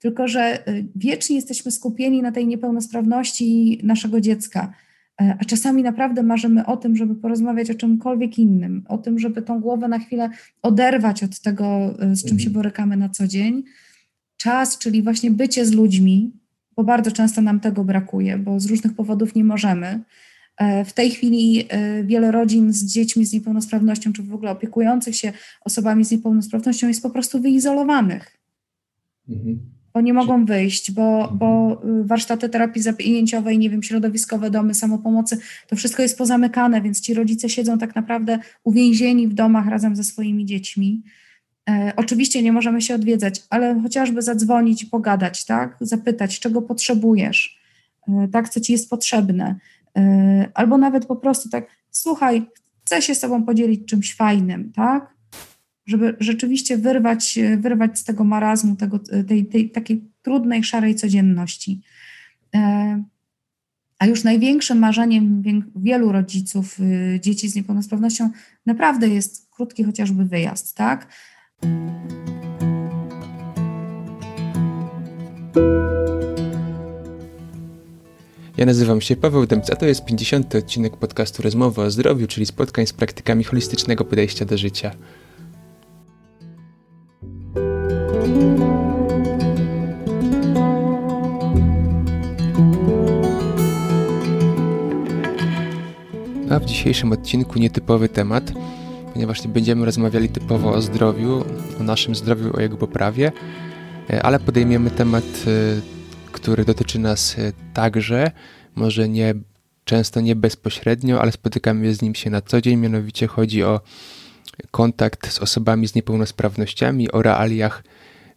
[0.00, 0.64] tylko że
[0.96, 4.72] wiecznie jesteśmy skupieni na tej niepełnosprawności naszego dziecka.
[5.38, 9.60] A czasami naprawdę marzymy o tym, żeby porozmawiać o czymkolwiek innym, o tym, żeby tą
[9.60, 10.30] głowę na chwilę
[10.62, 12.52] oderwać od tego, z czym się mhm.
[12.52, 13.62] borykamy na co dzień.
[14.36, 16.32] Czas, czyli właśnie bycie z ludźmi,
[16.76, 20.00] bo bardzo często nam tego brakuje, bo z różnych powodów nie możemy.
[20.56, 25.16] E, w tej chwili e, wiele rodzin z dziećmi z niepełnosprawnością, czy w ogóle opiekujących
[25.16, 25.32] się
[25.64, 28.36] osobami z niepełnosprawnością jest po prostu wyizolowanych.
[29.28, 29.79] Mhm.
[29.94, 35.38] Bo nie mogą wyjść, bo, bo y, warsztaty terapii zajęciowej, nie wiem, środowiskowe domy samopomocy,
[35.68, 40.04] to wszystko jest pozamykane, więc ci rodzice siedzą tak naprawdę uwięzieni w domach razem ze
[40.04, 41.02] swoimi dziećmi.
[41.70, 45.76] E, oczywiście nie możemy się odwiedzać, ale chociażby zadzwonić i pogadać, tak?
[45.80, 47.60] Zapytać, czego potrzebujesz,
[48.08, 49.56] e, tak, co ci jest potrzebne.
[49.98, 52.46] E, albo nawet po prostu tak, słuchaj,
[52.84, 55.19] chcę się z tobą podzielić czymś fajnym, tak?
[55.90, 61.80] Żeby rzeczywiście wyrwać, wyrwać z tego marazmu, tego, tej, tej takiej trudnej, szarej codzienności.
[63.98, 65.42] A już największym marzeniem
[65.76, 66.78] wielu rodziców
[67.20, 68.30] dzieci z niepełnosprawnością
[68.66, 71.08] naprawdę jest krótki chociażby wyjazd, tak?
[78.56, 80.54] Ja nazywam się Paweł Dębc, a to jest 50.
[80.54, 84.90] odcinek podcastu Rozmowy o zdrowiu, czyli spotkań z praktykami holistycznego podejścia do życia.
[96.50, 98.52] A w dzisiejszym odcinku nietypowy temat–
[99.12, 101.44] ponieważ nie będziemy rozmawiali typowo o zdrowiu,
[101.80, 103.32] o naszym zdrowiu, o jego poprawie,
[104.10, 105.80] e, ale podejmiemy temat, e,
[106.32, 108.30] który dotyczy nas e, także,
[108.74, 109.34] może nie
[109.84, 113.80] często nie bezpośrednio, ale spotykamy z nim się na co dzień, mianowicie chodzi o
[114.70, 117.84] kontakt z osobami z niepełnosprawnościami, o realiach,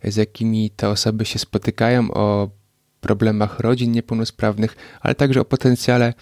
[0.03, 2.49] z jakimi te osoby się spotykają, o
[3.01, 6.13] problemach rodzin niepełnosprawnych, ale także o potencjale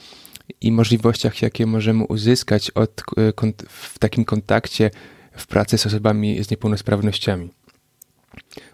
[0.62, 4.92] i możliwościach, jakie możemy uzyskać od, e, w takim kontakcie
[5.38, 7.50] w pracy z osobami z niepełnosprawnościami.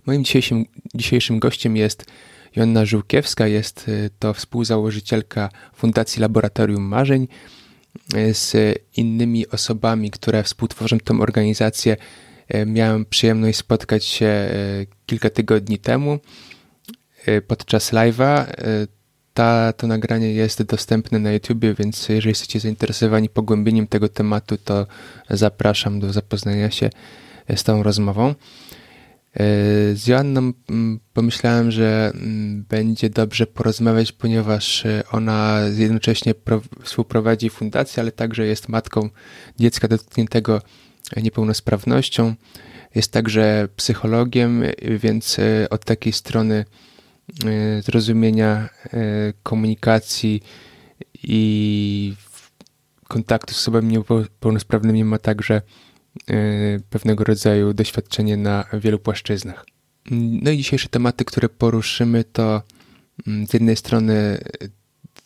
[0.05, 0.65] Moim dzisiejszym,
[0.95, 2.05] dzisiejszym gościem jest
[2.55, 7.27] Joanna Żółkiewska, jest e, to współzałożycielka Fundacji Laboratorium Marzeń.
[8.15, 8.55] E, z
[8.97, 11.97] innymi osobami, które współtworzą tę organizację,
[12.65, 14.49] miałem przyjemność spotkać się
[15.05, 16.19] kilka tygodni temu
[17.47, 18.45] podczas live'a
[19.37, 24.87] ta, to nagranie jest dostępne na YouTubie, więc jeżeli jesteście zainteresowani pogłębieniem tego tematu, to
[25.29, 26.89] zapraszam do zapoznania się
[27.55, 28.29] z tą rozmową.
[28.29, 28.35] E,
[29.95, 36.33] z Joanną mm, pomyślałem, że mm, będzie dobrze porozmawiać, ponieważ ona jednocześnie
[36.83, 39.09] współprowadzi fundację, ale także jest matką
[39.59, 40.61] dziecka dotkniętego
[41.17, 42.35] niepełnosprawnością.
[42.95, 44.63] Jest także psychologiem,
[45.03, 46.86] więc e, od takiej strony E,
[47.81, 50.41] zrozumienia e, komunikacji
[51.23, 52.13] i
[53.07, 55.61] kontaktu z osobami niepełnosprawnymi ma także e,
[56.89, 59.65] pewnego rodzaju doświadczenie na wielu płaszczyznach.
[60.11, 62.61] No i dzisiejsze tematy, które poruszymy, to
[63.27, 64.37] mm, z jednej strony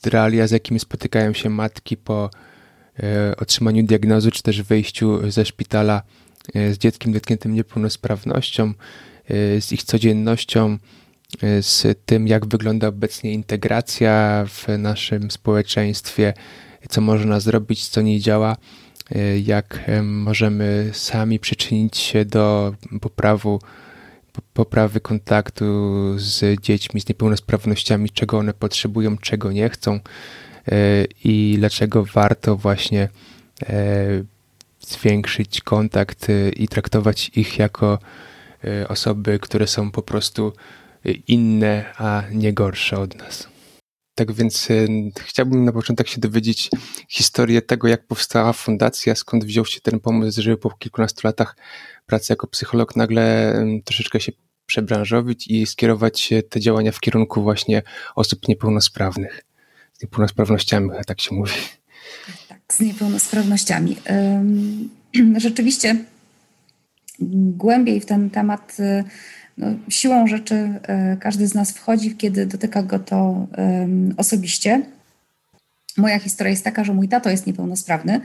[0.06, 2.29] realia, z jakimi spotykają się matki po
[3.38, 6.01] otrzymaniu diagnozy, czy też wyjściu ze szpitala
[6.53, 8.73] z dzieckiem dotkniętym niepełnosprawnością,
[9.59, 10.78] z ich codziennością,
[11.62, 16.34] z tym, jak wygląda obecnie integracja w naszym społeczeństwie,
[16.90, 18.58] co można zrobić, co nie działa,
[19.44, 23.62] jak możemy sami przyczynić się do poprawu,
[24.53, 25.66] poprawy kontaktu
[26.18, 30.00] z dziećmi z niepełnosprawnościami, czego one potrzebują, czego nie chcą
[31.24, 33.09] i dlaczego warto właśnie
[34.80, 38.00] zwiększyć kontakt i traktować ich jako
[38.88, 40.53] osoby, które są po prostu
[41.06, 43.47] inne, a nie gorsze od nas.
[44.16, 44.88] Tak więc e,
[45.19, 46.69] chciałbym na początek się dowiedzieć
[47.09, 51.56] historię tego, jak powstała fundacja, skąd wziął się ten pomysł, żeby po kilkunastu latach
[52.06, 53.53] pracy jako psycholog nagle
[53.85, 54.31] troszeczkę się
[54.66, 57.81] przebranżowić i skierować te działania w kierunku właśnie
[58.15, 59.42] osób niepełnosprawnych.
[59.94, 61.53] Z niepełnosprawnościami, tak się mówi.
[62.48, 63.98] Tak, z niepełnosprawnościami.
[65.38, 65.95] Rzeczywiście
[67.57, 69.03] głębiej w ten temat y,
[69.57, 73.48] no, siłą rzeczy e, każdy z nas wchodzi, kiedy dotyka go to
[74.18, 74.81] osobiście.
[75.98, 78.21] Moja historia jest taka, że mój tato jest niepełnosprawny,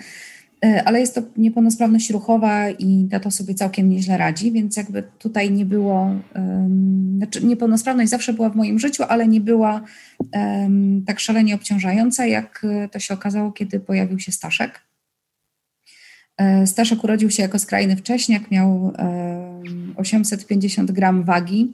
[0.64, 5.50] e, ale jest to niepełnosprawność ruchowa i tato sobie całkiem nieźle radzi, więc jakby tutaj
[5.50, 6.10] nie było,
[7.16, 9.80] znaczy niepełnosprawność zawsze była w moim życiu, ale nie była
[11.06, 14.80] tak szalenie obciążająca, jak to się okazało, kiedy pojawił się Staszek.
[16.38, 18.92] E, Staszek urodził się jako skrajny wcześniak, miał
[19.96, 21.72] 850 gram wagi,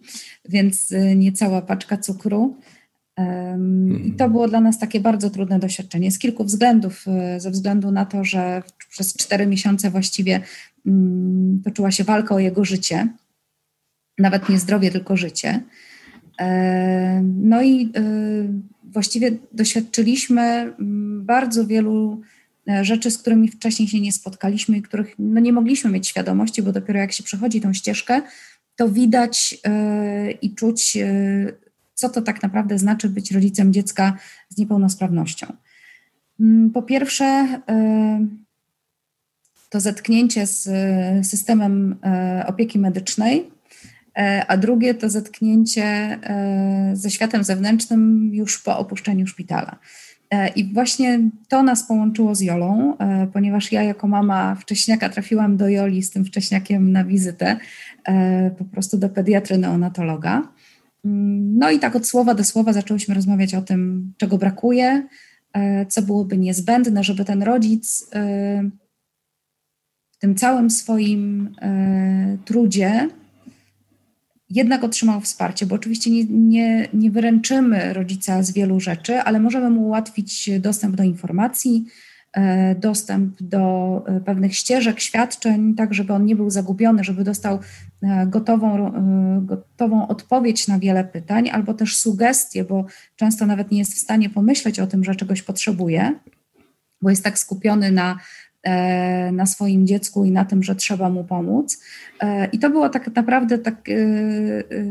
[0.49, 2.57] więc niecała paczka cukru.
[4.07, 7.05] I to było dla nas takie bardzo trudne doświadczenie z kilku względów.
[7.39, 10.41] Ze względu na to, że przez cztery miesiące właściwie
[10.87, 13.09] mm, toczyła się walka o jego życie,
[14.19, 15.63] nawet nie zdrowie, tylko życie.
[17.23, 17.93] No i
[18.93, 22.32] właściwie doświadczyliśmy mm, bardzo wielu e,
[22.83, 26.73] rzeczy, z którymi wcześniej się nie spotkaliśmy i których no, nie mogliśmy mieć świadomości, bo
[26.73, 28.23] dopiero jak się przechodzi tą ścieżkę,
[28.77, 31.53] to widać e, i czuć, e,
[31.95, 34.17] co to tak naprawdę znaczy być rodzicem dziecka
[34.49, 35.47] z niepełnosprawnością.
[36.41, 37.61] Mm, po pierwsze,
[39.71, 40.69] to zetknięcie z
[41.27, 41.97] systemem
[42.47, 43.51] opieki medycznej,
[44.19, 49.79] E, a drugie to zetknięcie e, ze światem zewnętrznym już po opuszczeniu szpitala.
[50.33, 52.97] E, I właśnie to nas połączyło z Jolą,
[53.33, 57.57] ponieważ ja jako mama wcześniaka trafiłam do Joli z tym wcześniakiem na wizytę,
[58.59, 60.49] po prostu do pediatry neonatologa.
[61.05, 65.07] Mm, no i tak od słowa do słowa zaczęłyśmy rozmawiać o tym, czego brakuje,
[65.89, 68.11] co byłoby niezbędne, żeby ten rodzic
[70.13, 71.55] w tym całym swoim
[72.45, 73.09] trudzie
[74.53, 79.71] jednak otrzymał wsparcie, bo oczywiście nie, nie, nie wyręczymy rodzica z wielu rzeczy, ale możemy
[79.71, 81.85] mu ułatwić dostęp do informacji,
[82.33, 87.59] e, dostęp do e, pewnych ścieżek, świadczeń, tak żeby on nie był zagubiony, żeby dostał
[88.03, 88.93] e, gotową,
[89.43, 94.31] gotową odpowiedź na wiele pytań, albo też sugestie, bo często nawet nie jest w stanie
[94.31, 96.15] pomyśleć o tym, że czegoś potrzebuje,
[97.03, 98.19] bo jest tak skupiony na
[99.33, 101.79] na swoim dziecku i na tym, że trzeba mu pomóc.
[102.21, 103.95] E, I to była tak naprawdę tak, e,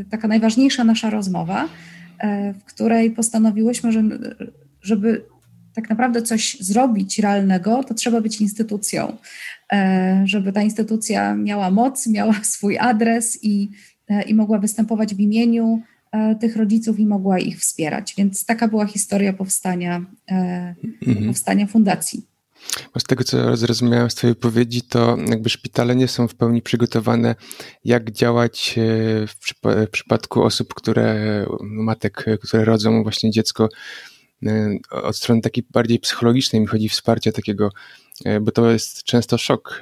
[0.10, 1.70] taka najważniejsza nasza rozmowa,
[2.60, 4.04] w której postanowiłyśmy, że,
[4.82, 5.26] żeby
[5.74, 9.18] tak naprawdę coś zrobić realnego, to trzeba być instytucją,
[10.24, 13.70] żeby ta instytucja miała moc, miała swój adres i,
[14.28, 15.82] i mogła występować w imieniu
[16.40, 18.16] tych rodziców i mogła ich wspierać.
[18.18, 21.28] Więc taka była historia powstania, mhm.
[21.28, 22.31] powstania fundacji.
[22.94, 26.62] Bo z tego, co zrozumiałem z Twojej wypowiedzi, to jakby szpitale nie są w pełni
[26.62, 27.36] przygotowane,
[27.86, 33.70] jak działać e, w, przypa w przypadku osób, które, matek, które rodzą właśnie dziecko
[34.46, 37.70] e, od strony takiej bardziej psychologicznej mi chodzi wsparcia takiego,
[38.26, 39.80] e, bo to jest często szok.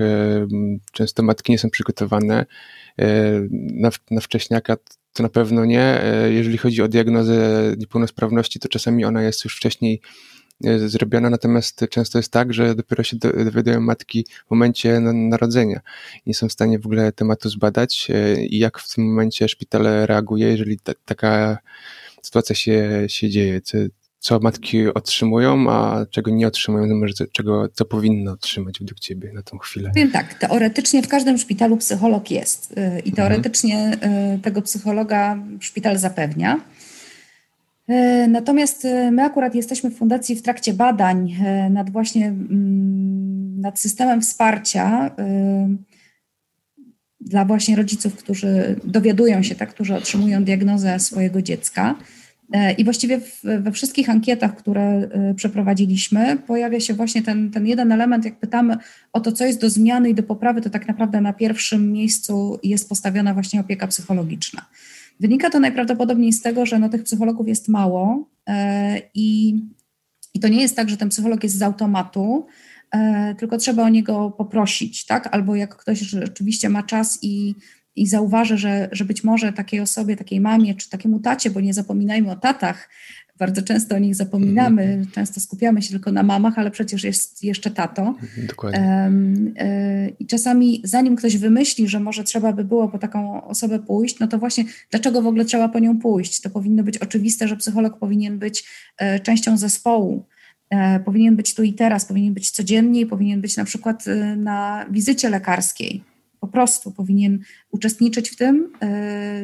[0.92, 2.46] Często matki nie są przygotowane
[3.52, 4.78] na, na wcześniaka,
[5.14, 6.02] to na pewno nie.
[6.30, 10.02] Jeżeli chodzi o diagnozę niepełnosprawności, to czasami ona jest już wcześniej
[10.88, 15.80] zrobiona, natomiast często jest tak, że dopiero się dowiadują matki w momencie narodzenia.
[16.26, 19.84] Nie są w stanie w ogóle tematu zbadać e, i jak w tym momencie szpital
[20.06, 21.58] reaguje, jeżeli ta, taka
[22.22, 23.62] sytuacja się, się dzieje.
[24.20, 29.34] Co, matki otrzymują, a czego nie otrzymują, no może czego, co powinno otrzymać według Ciebie
[29.34, 29.92] na tą chwilę?
[29.96, 34.42] Wiem tak, teoretycznie w każdym szpitalu psycholog jest y, i teoretycznie mhm.
[34.42, 36.60] tego psychologa szpital zapewnia.
[37.90, 43.60] E, natomiast e, my akurat jesteśmy w fundacji w trakcie badań e, nad właśnie mm,
[43.62, 45.16] nad systemem wsparcia
[47.22, 51.96] dla właśnie rodziców, którzy dowiadują się, tak, którzy otrzymują diagnozę swojego dziecka.
[52.78, 58.40] I właściwie we wszystkich ankietach, które przeprowadziliśmy, pojawia się właśnie ten, ten jeden element, jak
[58.40, 58.78] pytamy
[59.14, 62.60] o to, co jest do zmiany i do poprawy, to tak naprawdę na pierwszym miejscu
[62.64, 64.66] jest postawiona właśnie opieka psychologiczna.
[65.20, 69.56] Wynika to najprawdopodobniej z tego, że no, tych psychologów jest mało e, i,
[70.34, 72.48] i to nie jest tak, że ten psycholog jest z automatu,
[72.92, 75.30] e, tylko trzeba o niego poprosić, tak?
[75.32, 77.56] Albo jak ktoś rzeczywiście ma czas i,
[77.96, 81.74] i zauważy, że, że być może takiej osobie, takiej mamie czy takiemu tacie, bo nie
[81.74, 82.90] zapominajmy o tatach,
[83.40, 85.12] bardzo często o nich zapominamy, mhm.
[85.12, 88.02] często skupiamy się tylko na mamach, ale przecież jest jeszcze tato.
[88.02, 88.80] Mhm, dokładnie.
[89.58, 94.20] E, I czasami zanim ktoś wymyśli, że może trzeba by było po taką osobę pójść,
[94.20, 96.42] no to właśnie dlaczego w ogóle trzeba po nią pójść?
[96.42, 98.64] To powinno być oczywiste, że psycholog powinien być
[98.98, 100.26] e, częścią zespołu.
[100.70, 104.06] E, powinien być tu i teraz, powinien być codziennie, powinien być na przykład
[104.38, 106.04] na wizycie lekarskiej.
[106.40, 107.40] Po prostu powinien
[107.72, 108.70] uczestniczyć w tym,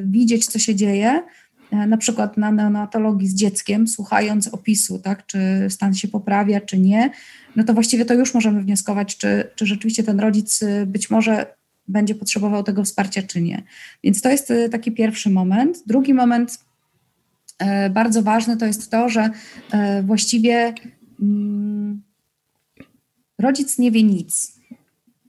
[0.04, 1.22] widzieć, co się dzieje,
[1.88, 5.40] na przykład na neonatologii z dzieckiem, słuchając opisu, tak, czy
[5.70, 7.12] stan się poprawia, czy nie,
[7.56, 11.56] no to właściwie to już możemy wnioskować, czy, czy rzeczywiście ten rodzic y, być może
[11.88, 13.64] będzie potrzebował tego wsparcia, czy nie.
[14.04, 15.84] Więc to jest y, taki pierwszy moment.
[15.88, 16.60] Drugi moment
[17.60, 19.30] e, bardzo ważny to jest to, że
[19.72, 20.74] e, właściwie
[21.22, 22.02] mm,
[23.40, 24.55] rodzic nie wie nic.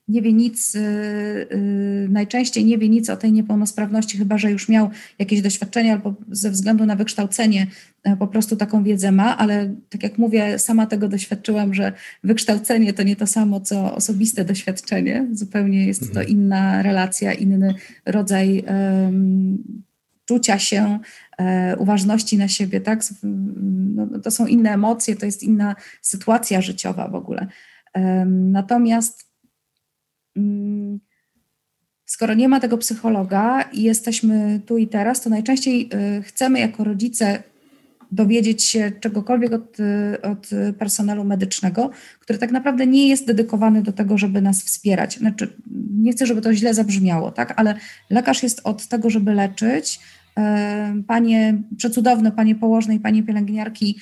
[0.08, 4.68] Nie wie nic, y, y, najczęściej nie wie nic o tej niepełnosprawności, chyba że już
[4.68, 7.66] miał jakieś doświadczenia albo ze względu na wykształcenie
[8.04, 11.92] e, po prostu taką wiedzę ma, ale tak jak mówię, sama tego doświadczyłam, że
[12.24, 15.26] wykształcenie to nie to samo, co osobiste doświadczenie.
[15.32, 16.28] Zupełnie jest to mhm.
[16.28, 17.74] inna relacja, inny
[18.06, 19.58] rodzaj um,
[20.24, 20.98] czucia się,
[21.38, 23.00] e, uważności na siebie, tak?
[23.22, 27.46] No, to są inne emocje, to jest inna sytuacja życiowa w ogóle.
[28.26, 29.25] Natomiast
[32.06, 36.84] skoro nie ma tego psychologa i jesteśmy tu i teraz, to najczęściej y, chcemy jako
[36.84, 37.42] rodzice
[38.12, 41.90] dowiedzieć się czegokolwiek od, y, od personelu medycznego,
[42.20, 45.18] który tak naprawdę nie jest dedykowany do tego, żeby nas wspierać.
[45.18, 45.52] Znaczy,
[45.98, 47.54] nie chcę, żeby to źle zabrzmiało, tak?
[47.56, 47.74] ale
[48.10, 50.00] lekarz jest od tego, żeby leczyć.
[51.06, 53.98] Panie przecudowne, panie położne i panie pielęgniarki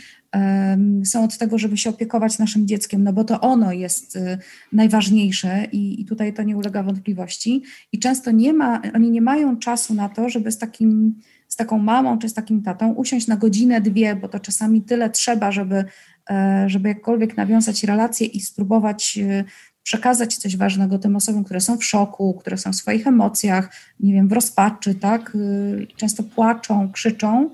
[1.04, 4.38] są od tego, żeby się opiekować naszym dzieckiem, no bo to ono jest y,
[4.72, 7.62] najważniejsze i, i, tutaj to nie ulega wątpliwości.
[7.92, 11.78] I często nie ma, oni nie mają czasu na to, żeby z takim, z taką
[11.78, 15.84] mamą czy z takim tatą usiąść na godzinę, dwie, bo to czasami tyle trzeba, żeby,
[16.30, 19.44] e, żeby jakkolwiek nawiązać relacje i spróbować y,
[19.82, 24.12] przekazać coś ważnego tym osobom, które są w szoku, które są w swoich emocjach, nie
[24.12, 27.50] wiem, w rozpaczy, tak, y, często płaczą, krzyczą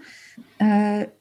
[0.60, 1.19] e,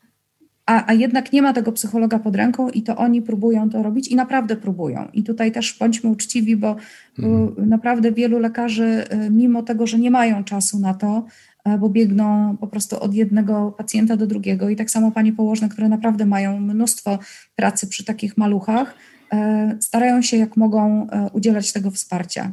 [0.70, 4.08] a, a jednak nie ma tego psychologa pod ręką i to oni próbują to robić
[4.08, 5.08] i naprawdę próbują.
[5.14, 6.76] I tutaj też bądźmy uczciwi, bo
[7.20, 7.70] mhm.
[7.70, 11.26] naprawdę wielu lekarzy, y, mimo tego, że nie mają czasu na to,
[11.68, 15.70] y, bo biegną po prostu od jednego pacjenta do drugiego i tak samo pani położne,
[15.70, 17.20] które naprawdę mają mnóstwo
[17.56, 18.96] pracy przy takich maluchach,
[19.34, 19.38] y,
[19.82, 22.52] starają się jak mogą udzielać tego wsparcia.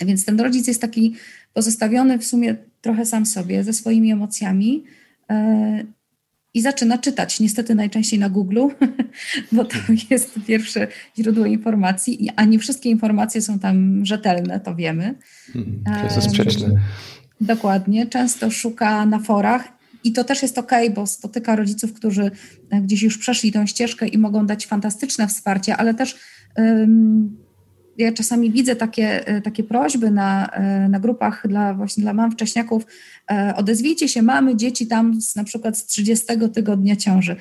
[0.00, 1.14] Więc ten rodzic jest taki
[1.54, 4.84] pozostawiony w sumie trochę sam sobie, ze swoimi emocjami
[6.54, 8.60] i zaczyna czytać, niestety najczęściej na Google,
[9.52, 9.76] bo to
[10.10, 10.88] jest pierwsze
[11.18, 15.14] źródło informacji, a nie wszystkie informacje są tam rzetelne, to wiemy.
[15.52, 16.68] Hmm, często sprzeczne.
[17.40, 19.68] Dokładnie, często szuka na forach
[20.04, 22.30] i to też jest ok, bo spotyka rodziców, którzy
[22.82, 26.16] gdzieś już przeszli tą ścieżkę i mogą dać fantastyczne wsparcie, ale też
[26.56, 27.36] um,
[27.98, 32.32] ja czasami widzę takie, e, takie prośby na, e, na grupach dla właśnie dla mam
[32.32, 32.86] wcześniaków,
[33.30, 37.36] e, odezwijcie się, mamy dzieci tam z, na przykład z 30 tygodnia ciąży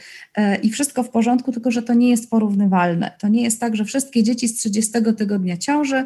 [0.63, 3.11] i wszystko w porządku, tylko że to nie jest porównywalne.
[3.19, 6.05] To nie jest tak, że wszystkie dzieci z 30 tygodnia ciąży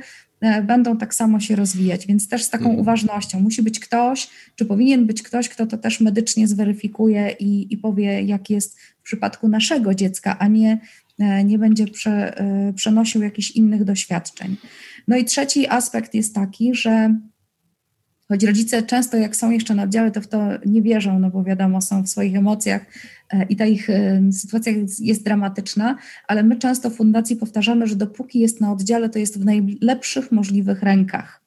[0.63, 2.79] będą tak samo się rozwijać, więc też z taką mhm.
[2.79, 3.39] uważnością.
[3.39, 8.21] Musi być ktoś, czy powinien być ktoś, kto to też medycznie zweryfikuje i, i powie,
[8.21, 10.79] jak jest w przypadku naszego dziecka, a nie
[11.19, 14.55] nie będzie prze, e, przenosił jakichś innych doświadczeń.
[15.07, 17.15] No i trzeci aspekt jest taki, że
[18.27, 21.43] choć rodzice często jak są jeszcze na oddziale, to w to nie wierzą, no bo
[21.43, 22.85] wiadomo, są w swoich emocjach
[23.29, 23.87] e, i ta ich
[24.31, 29.09] sytuacja jest, jest dramatyczna, ale my często w fundacji powtarzamy, że dopóki jest na oddziale,
[29.09, 31.43] to jest w najlepszych możliwych rękach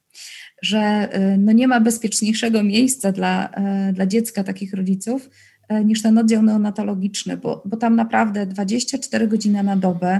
[0.61, 3.49] że no nie ma bezpieczniejszego miejsca dla,
[3.93, 9.63] dla dziecka takich rodziców, E, niż ten oddział neonatologiczny, bo, bo tam naprawdę 24 godziny
[9.63, 10.19] na dobę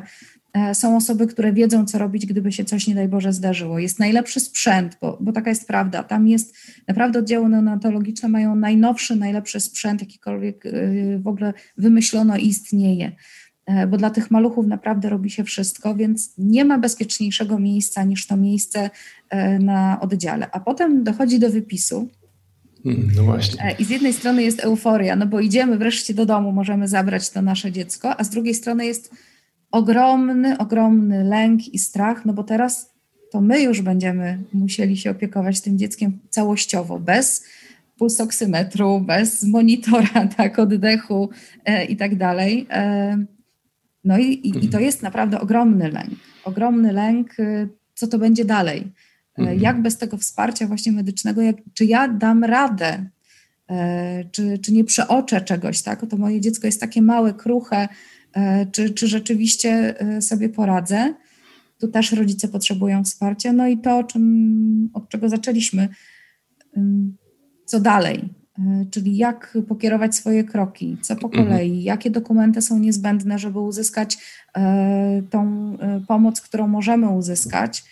[0.53, 3.79] e, są osoby, które wiedzą, co robić, gdyby się coś, nie daj Boże, zdarzyło.
[3.79, 6.03] Jest najlepszy sprzęt, bo, bo taka jest prawda.
[6.03, 6.55] Tam jest
[6.87, 10.71] naprawdę oddziały neonatologiczne mają najnowszy, najlepszy sprzęt, jakikolwiek e,
[11.19, 13.11] w ogóle wymyślono i istnieje.
[13.87, 18.37] Bo dla tych maluchów naprawdę robi się wszystko, więc nie ma bezpieczniejszego miejsca niż to
[18.37, 18.89] miejsce
[19.59, 20.47] na oddziale.
[20.51, 22.09] A potem dochodzi do wypisu
[22.85, 23.63] no właśnie.
[23.63, 27.29] E, I z jednej strony jest euforia, no bo idziemy wreszcie do domu, możemy zabrać
[27.29, 29.11] to nasze dziecko, a z drugiej strony jest
[29.71, 32.93] ogromny, ogromny lęk i strach, no bo teraz
[33.31, 37.45] to my już będziemy musieli się opiekować tym dzieckiem całościowo, bez
[37.97, 41.29] pulsoksymetru, bez monitora, tak, oddechu
[41.65, 42.67] e, i tak dalej.
[42.69, 43.17] E,
[44.03, 44.83] no i, i, i to mhm.
[44.83, 46.13] jest naprawdę ogromny lęk.
[46.43, 48.91] Ogromny lęk, e, co to będzie dalej
[49.37, 49.59] mhm.
[49.59, 53.09] Jak bez tego wsparcia właśnie medycznego, jak, czy ja dam radę,
[53.69, 56.05] e, czy, czy nie przeoczę czegoś, tak?
[56.09, 57.87] To moje dziecko jest takie małe, kruche,
[58.33, 61.13] e, czy, czy rzeczywiście sobie poradzę.
[61.79, 63.53] Tu też rodzice potrzebują wsparcia.
[63.53, 65.89] No i to, czym, od czego zaczęliśmy,
[67.65, 68.29] co dalej,
[68.91, 71.47] czyli jak pokierować swoje kroki, co po mhm.
[71.47, 74.17] kolei, jakie dokumenty są niezbędne, żeby uzyskać
[75.29, 75.77] tą
[76.07, 77.83] pomoc, którą możemy uzyskać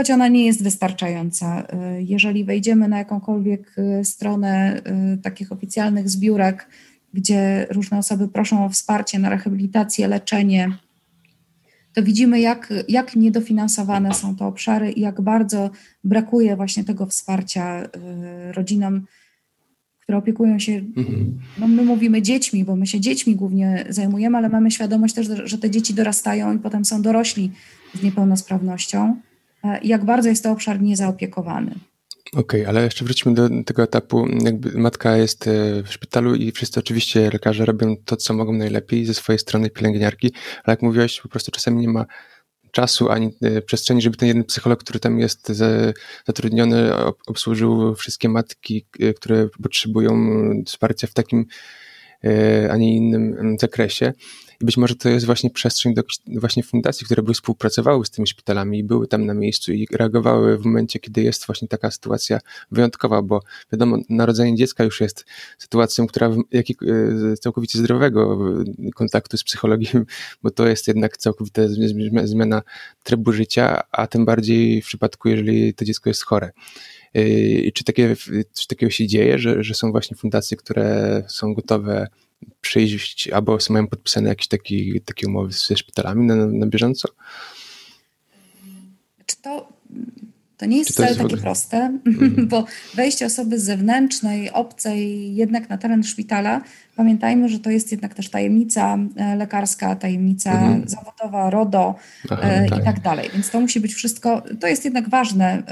[0.00, 1.62] choć ona nie jest wystarczająca.
[1.62, 4.82] Y, jeżeli wejdziemy na jakąkolwiek y, stronę
[5.14, 6.68] y, takich oficjalnych zbiórek,
[7.14, 10.72] gdzie różne osoby proszą o wsparcie na rehabilitację, leczenie,
[11.92, 15.70] to widzimy, jak, jak niedofinansowane są te obszary i jak bardzo
[16.04, 17.88] brakuje właśnie tego wsparcia
[18.52, 19.06] rodzinom,
[20.00, 21.38] które opiekują się, mhm.
[21.58, 25.58] no my mówimy dziećmi, bo my się dziećmi głównie zajmujemy, ale mamy świadomość też, że
[25.58, 27.50] te dzieci dorastają i potem są dorośli
[27.94, 29.16] z niepełnosprawnością.
[29.82, 31.74] Jak bardzo jest to obszar niezaopiekowany.
[32.32, 35.44] Okej, okay, ale jeszcze wróćmy do tego etapu, jakby matka jest
[35.84, 40.32] w szpitalu i wszyscy oczywiście lekarze robią to, co mogą najlepiej ze swojej strony pielęgniarki,
[40.64, 42.06] ale jak mówiłaś, po prostu czasami nie ma
[42.70, 45.52] czasu ani e, przestrzeni, żeby ten jeden psycholog, który tam jest
[46.26, 50.14] zatrudniony, obsłużył wszystkie matki, e, które potrzebują
[50.66, 51.46] wsparcia w takim,
[52.24, 54.12] e, a nie innym zakresie.
[54.60, 58.28] I być może to jest właśnie przestrzeń do właśnie fundacji, które by współpracowały z tymi
[58.28, 62.40] szpitalami i były tam na miejscu i reagowały w momencie, kiedy jest właśnie taka sytuacja
[62.70, 63.40] wyjątkowa, bo
[63.72, 65.24] wiadomo, narodzenie dziecka już jest
[65.58, 68.38] sytuacją, która jak, e, całkowicie zdrowego
[68.94, 70.06] kontaktu z psychologiem,
[70.42, 71.62] bo to jest jednak całkowita
[72.24, 72.62] zmiana
[73.02, 76.50] trybu życia, a tym bardziej w przypadku, jeżeli to dziecko jest chore.
[77.14, 77.22] E,
[77.72, 78.16] czy takie,
[78.52, 82.08] coś takiego się dzieje, że, że są właśnie fundacje, które są gotowe
[82.60, 87.08] przyjść, albo mają podpisane jakieś taki, takie umowy ze szpitalami na, na bieżąco?
[89.26, 89.68] Czy to,
[90.60, 92.48] to nie jest wcale jest takie proste, mm.
[92.50, 96.60] bo wejście osoby zewnętrznej, obcej jednak na teren szpitala,
[96.96, 100.88] pamiętajmy, że to jest jednak też tajemnica e, lekarska, tajemnica mm.
[100.88, 101.94] zawodowa, RODO
[102.30, 102.80] Aha, e, tak.
[102.80, 103.30] i tak dalej.
[103.32, 105.62] Więc to musi być wszystko, to jest jednak ważne,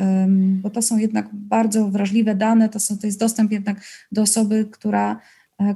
[0.63, 3.81] bo to są jednak bardzo wrażliwe dane, to, są, to jest dostęp jednak
[4.13, 5.21] do osoby, która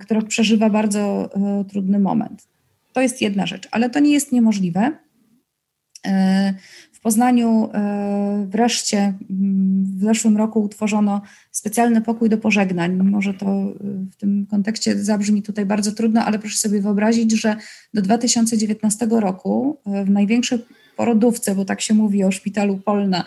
[0.00, 2.48] która przeżywa bardzo e, trudny moment.
[2.92, 4.92] To jest jedna rzecz, ale to nie jest niemożliwe.
[6.06, 6.54] E,
[6.92, 7.68] w Poznaniu
[8.46, 9.14] wreszcie
[9.98, 12.96] w zeszłym roku utworzono specjalny pokój do pożegnań.
[12.96, 13.46] Może to
[14.12, 17.56] w tym kontekście zabrzmi tutaj bardzo trudno, ale proszę sobie wyobrazić, że
[17.94, 20.58] do 2019 roku w największej
[20.96, 23.24] porodówce, bo tak się mówi o szpitalu Polna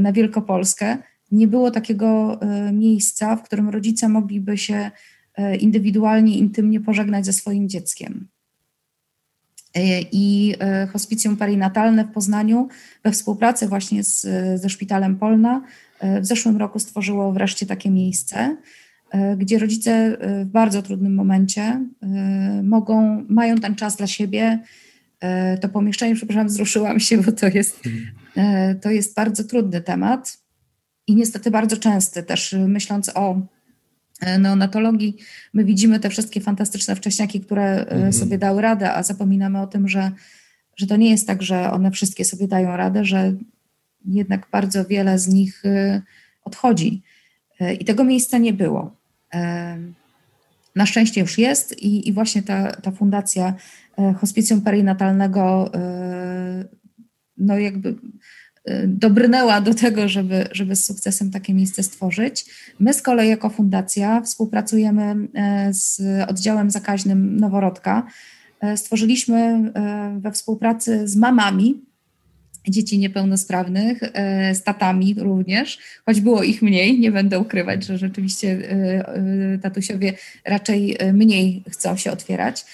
[0.00, 0.98] na Wielkopolskę,
[1.30, 2.40] nie było takiego
[2.72, 5.21] miejsca, w którym rodzice mogliby się E,
[5.60, 8.28] indywidualnie, intymnie pożegnać ze swoim dzieckiem.
[9.74, 12.68] E, I e, hospicjum perinatalne w Poznaniu
[13.04, 14.20] we współpracy właśnie z,
[14.60, 15.62] ze Szpitalem Polna
[16.20, 18.56] w zeszłym roku stworzyło wreszcie takie miejsce,
[19.36, 21.86] gdzie rodzice w bardzo trudnym momencie
[22.62, 24.58] mogą, mają ten czas dla siebie.
[25.60, 27.80] To pomieszczenie, przepraszam, wzruszyłam się, bo to jest,
[28.82, 30.38] to jest bardzo trudny temat
[31.06, 33.61] i niestety bardzo częsty też, myśląc o E,
[34.38, 35.16] neonatologii
[35.54, 38.12] my widzimy te wszystkie fantastyczne wcześniaki, które e, mhm.
[38.12, 40.10] sobie dały radę, a zapominamy o tym, że,
[40.76, 43.32] że to nie jest tak, że one wszystkie sobie dają radę, że
[44.04, 46.02] jednak bardzo wiele z nich e,
[46.44, 47.02] odchodzi.
[47.80, 48.96] I tego miejsca nie było.
[50.76, 53.54] Na szczęście już jest i, i właśnie ta, ta fundacja
[54.16, 55.70] hospicjum perinatalnego
[57.36, 57.94] no jakby
[58.86, 62.44] dobrnęła do tego, żeby, żeby z sukcesem takie miejsce stworzyć.
[62.80, 68.06] My z kolei jako fundacja współpracujemy e, z oddziałem zakaźnym Noworodka.
[68.60, 71.80] E, stworzyliśmy e, we współpracy z mamami
[72.68, 74.00] dzieci niepełnosprawnych,
[74.54, 78.58] z tatami również, choć było ich mniej, nie będę ukrywać, że rzeczywiście
[79.62, 80.12] tatusiowie
[80.44, 82.64] raczej mniej chcą się otwierać.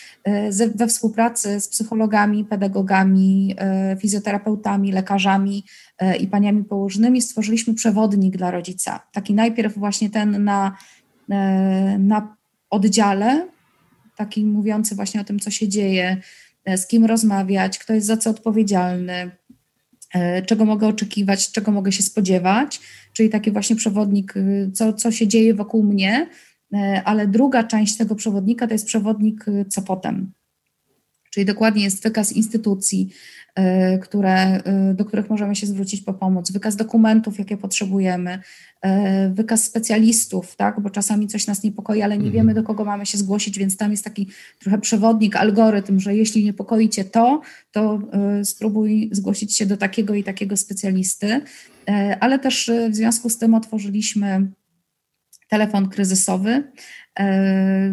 [0.78, 3.56] We współpracy z psychologami, pedagogami,
[4.00, 5.64] fizjoterapeutami, lekarzami
[6.20, 9.00] i paniami położnymi stworzyliśmy przewodnik dla rodzica.
[9.12, 10.76] Taki najpierw właśnie ten na,
[11.98, 12.36] na
[12.70, 13.48] oddziale,
[14.16, 16.16] taki mówiący właśnie o tym, co się dzieje,
[16.76, 19.30] z kim rozmawiać, kto jest za co odpowiedzialny,
[20.14, 22.80] E, czego mogę oczekiwać, czego mogę się spodziewać,
[23.12, 24.34] czyli taki właśnie przewodnik,
[24.74, 26.28] co, co się dzieje wokół mnie, e,
[27.04, 30.32] ale druga część tego przewodnika to jest przewodnik, y, co potem.
[31.30, 33.10] Czyli dokładnie jest wykaz instytucji,
[33.58, 38.38] E, które, e, do których możemy się zwrócić po pomoc, wykaz dokumentów, jakie potrzebujemy,
[38.82, 42.32] e, wykaz specjalistów, tak, bo czasami coś nas niepokoi, ale nie mhm.
[42.34, 44.28] wiemy, do kogo mamy się zgłosić, więc tam jest taki
[44.58, 47.40] trochę przewodnik, algorytm, że jeśli niepokoi Cię to,
[47.72, 48.00] to
[48.44, 51.40] spróbuj zgłosić się do takiego i takiego specjalisty,
[52.20, 54.46] ale też w związku z tym otworzyliśmy
[55.48, 56.72] telefon kryzysowy,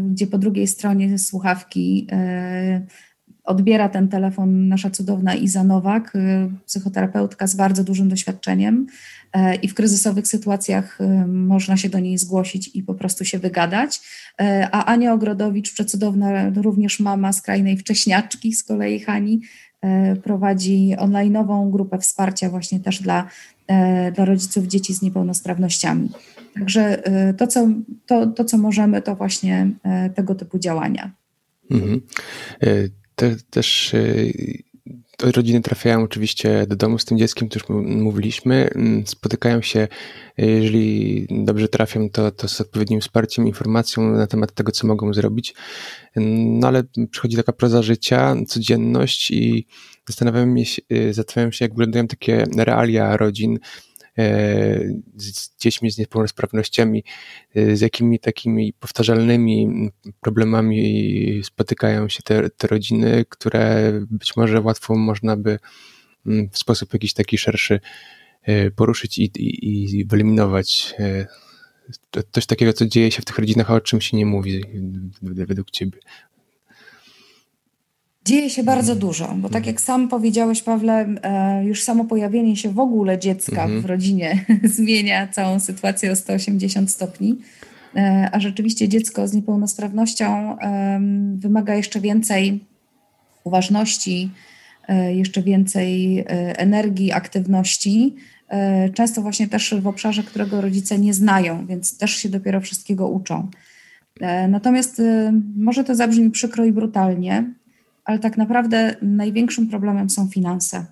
[0.10, 2.08] gdzie po drugiej stronie słuchawki
[3.46, 6.20] odbiera ten telefon nasza cudowna Iza Nowak, y,
[6.66, 8.88] psychoterapeutka z bardzo dużym doświadczeniem
[9.34, 14.02] e, i w kryzysowych sytuacjach można się do niej zgłosić i po prostu się wygadać.
[14.42, 19.42] E, a Ania Ogrodowicz, przecudowna również mama skrajnej wcześniaczki z kolei Hani,
[19.82, 23.30] e, prowadzi online'ową grupę wsparcia właśnie też dla,
[24.16, 26.10] dla rodziców dzieci z niepełnosprawnościami.
[26.56, 27.04] Także
[27.38, 27.68] to co,
[28.06, 29.70] to, to, co możemy, to właśnie
[30.16, 31.12] tego typu działania.
[31.72, 32.02] Mhm
[33.16, 34.64] te, też y,
[35.24, 38.70] rodziny trafiają oczywiście do domu z tym dzieckiem, to już mówiliśmy.
[38.76, 39.88] Mm, spotykają się,
[40.38, 45.56] jeżeli dobrze trafią, to, to z odpowiednim wsparciem, informacją na temat tego, co mogą zrobić.
[46.16, 49.68] No ale przychodzi taka proza życia, codzienność i
[50.08, 53.60] zastanawiam się, zastanawiam się jak wyglądają takie realia rodzin,
[55.16, 57.04] z dziećmi z niepełnosprawnościami,
[57.56, 59.90] e, z jakimi takimi powtarzalnymi
[60.22, 65.60] problemami spotykają się te, te rodziny, które być może łatwo można by
[66.26, 67.80] mm, w sposób jakiś taki szerszy
[68.42, 70.96] e, poruszyć i, i, i wyeliminować
[72.32, 74.64] coś takiego, co dzieje się w tych rodzinach, a o czym się nie mówi
[75.22, 76.00] według Ciebie.
[78.26, 79.00] Dzieje się bardzo mhm.
[79.00, 79.66] dużo, bo tak mhm.
[79.66, 83.82] jak sam powiedziałeś, Pawle, e, już samo pojawienie się w ogóle dziecka mhm.
[83.82, 87.40] w rodzinie zmienia całą sytuację o 180 stopni.
[87.96, 90.58] E, a rzeczywiście dziecko z niepełnosprawnością
[91.36, 92.64] wymaga jeszcze więcej
[93.44, 94.32] uważności,
[94.88, 96.24] e, jeszcze więcej
[96.58, 98.16] energii, aktywności.
[98.94, 103.48] Często właśnie też w obszarze, którego rodzice nie znają, więc też się dopiero wszystkiego uczą.
[104.50, 105.02] Natomiast
[105.58, 107.54] może to zabrzmi przykro i brutalnie,
[108.06, 110.86] ale tak naprawdę największym problemem są finanse.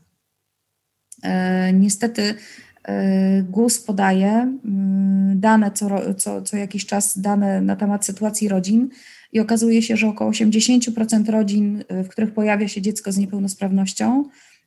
[1.24, 2.36] E, niestety
[2.84, 8.90] e, GUS podaje mm, dane co, co, co jakiś czas, dane na temat sytuacji rodzin
[9.32, 14.24] i okazuje się, że około 80% rodzin, w których pojawia się dziecko z niepełnosprawnością,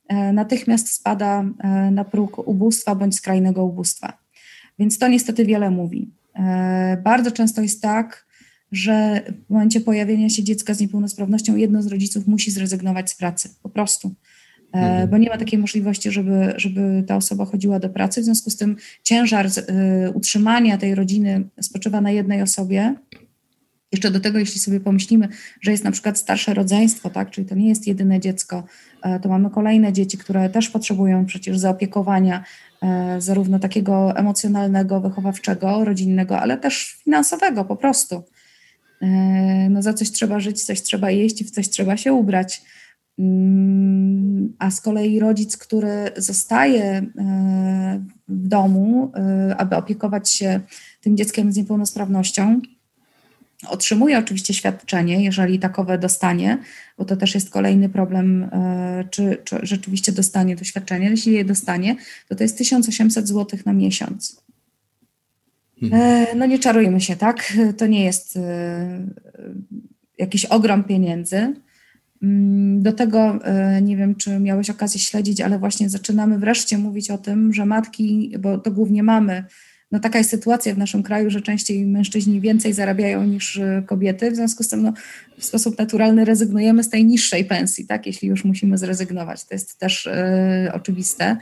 [0.08, 1.44] e, natychmiast spada
[1.90, 4.18] na próg ubóstwa bądź skrajnego ubóstwa.
[4.78, 6.10] Więc to niestety wiele mówi.
[7.04, 8.25] Bardzo często jest tak,
[8.72, 13.48] że w momencie pojawienia się dziecka z niepełnosprawnością jedno z rodziców musi zrezygnować z pracy,
[13.62, 14.14] po prostu.
[14.74, 15.10] E, mhm.
[15.10, 18.20] Bo nie ma takiej możliwości, żeby, żeby ta osoba chodziła do pracy.
[18.20, 19.64] W związku z tym ciężar z, y,
[20.14, 22.94] utrzymania tej rodziny spoczywa na jednej osobie.
[23.92, 25.28] Jeszcze do tego, jeśli sobie pomyślimy,
[25.60, 28.64] że jest na przykład starsze rodzeństwo, tak, czyli to nie jest jedyne dziecko,
[29.02, 32.44] e, to mamy kolejne dzieci, które też potrzebują przecież zaopiekowania,
[33.18, 38.22] zarówno takiego emocjonalnego, wychowawczego, rodzinnego, ale też finansowego po prostu.
[39.02, 42.62] E, no za coś trzeba żyć, coś trzeba jeść i w coś trzeba się ubrać.
[43.18, 47.04] Mm, a z kolei rodzic, który zostaje e,
[48.28, 50.60] w domu, e, aby opiekować się
[51.00, 52.60] tym dzieckiem z niepełnosprawnością,
[53.68, 56.58] otrzymuje oczywiście świadczenie, jeżeli takowe dostanie,
[56.98, 58.50] bo to też jest kolejny problem,
[59.10, 61.10] czy, czy rzeczywiście dostanie to świadczenie.
[61.10, 61.96] Jeśli je dostanie,
[62.28, 64.45] to to jest 1800 zł na miesiąc.
[65.82, 66.02] Mhm.
[66.02, 67.52] E, no nie czarujmy się, tak?
[67.78, 69.06] To nie jest e,
[70.18, 71.54] jakiś ogrom pieniędzy.
[72.22, 77.10] Mm, do tego e, nie wiem, czy miałeś okazję śledzić, ale właśnie zaczynamy wreszcie mówić
[77.10, 79.44] o tym, że matki, bo to głównie mamy,
[79.92, 84.36] no taka jest sytuacja w naszym kraju, że częściej mężczyźni więcej zarabiają niż kobiety, w
[84.36, 84.92] związku z tym no,
[85.38, 89.44] w sposób naturalny rezygnujemy z tej niższej pensji, tak, jeśli już musimy zrezygnować.
[89.44, 90.12] To jest też y,
[90.72, 91.36] oczywiste.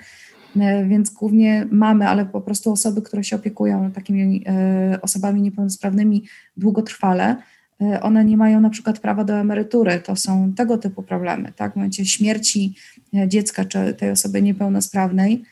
[0.61, 6.25] E, więc głównie mamy, ale po prostu osoby, które się opiekują takimi e, osobami niepełnosprawnymi
[6.57, 7.37] długotrwale,
[7.81, 10.01] e, one nie mają na przykład prawa do emerytury.
[10.01, 11.53] To są tego typu problemy.
[11.57, 11.73] Tak?
[11.73, 12.75] W momencie śmierci
[13.27, 15.43] dziecka czy tej osoby niepełnosprawnej,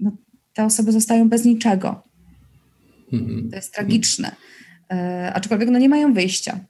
[0.00, 0.12] no,
[0.54, 2.02] te osoby zostają bez niczego.
[3.12, 3.50] Mhm.
[3.50, 4.36] To jest tragiczne.
[5.34, 6.60] Aczkolwiek no, nie mają wyjścia.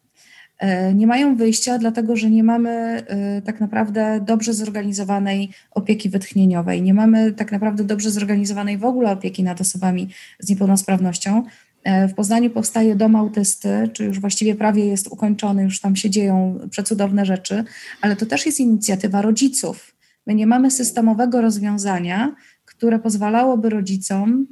[0.58, 6.82] E, nie mają wyjścia, dlatego że nie mamy e, tak naprawdę dobrze zorganizowanej opieki wytchnieniowej,
[6.82, 11.44] nie mamy tak naprawdę dobrze zorganizowanej w ogóle opieki nad osobami z niepełnosprawnością.
[11.84, 16.10] E, w Poznaniu powstaje dom autysty, czy już właściwie prawie jest ukończony, już tam się
[16.10, 17.64] dzieją przecudowne rzeczy,
[18.00, 19.94] ale to też jest inicjatywa rodziców.
[20.26, 24.46] My nie mamy systemowego rozwiązania, które pozwalałoby rodzicom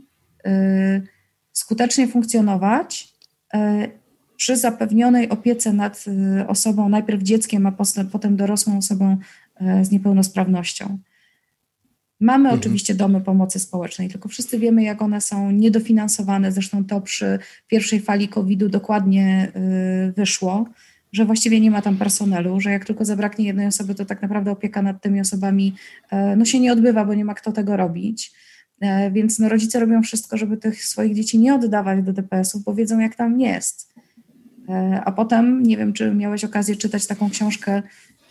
[1.52, 3.14] skutecznie funkcjonować
[4.36, 6.04] przy zapewnionej opiece nad
[6.40, 7.72] y, osobą, najpierw dzieckiem, a
[8.12, 9.16] potem dorosłą osobą
[9.60, 10.98] e, z niepełnosprawnością.
[12.20, 12.60] Mamy mhm.
[12.60, 16.52] oczywiście domy pomocy społecznej, tylko wszyscy wiemy, jak one są niedofinansowane.
[16.52, 19.52] Zresztą to przy pierwszej fali COVID-u dokładnie
[20.08, 20.66] y, wyszło,
[21.12, 24.50] że właściwie nie ma tam personelu, że jak tylko zabraknie jednej osoby, to tak naprawdę
[24.50, 25.74] opieka nad tymi osobami
[26.10, 28.32] e, no, się nie odbywa, bo nie ma kto tego robić.
[28.80, 32.74] E, więc no, rodzice robią wszystko, żeby tych swoich dzieci nie oddawać do DPS-ów, bo
[32.74, 33.94] wiedzą, jak tam jest.
[34.68, 37.82] E, a potem, nie wiem, czy miałeś okazję czytać taką książkę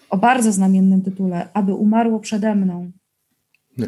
[0.09, 2.91] o bardzo znamiennym tytule, Aby umarło przede mną.
[3.77, 3.87] Nie.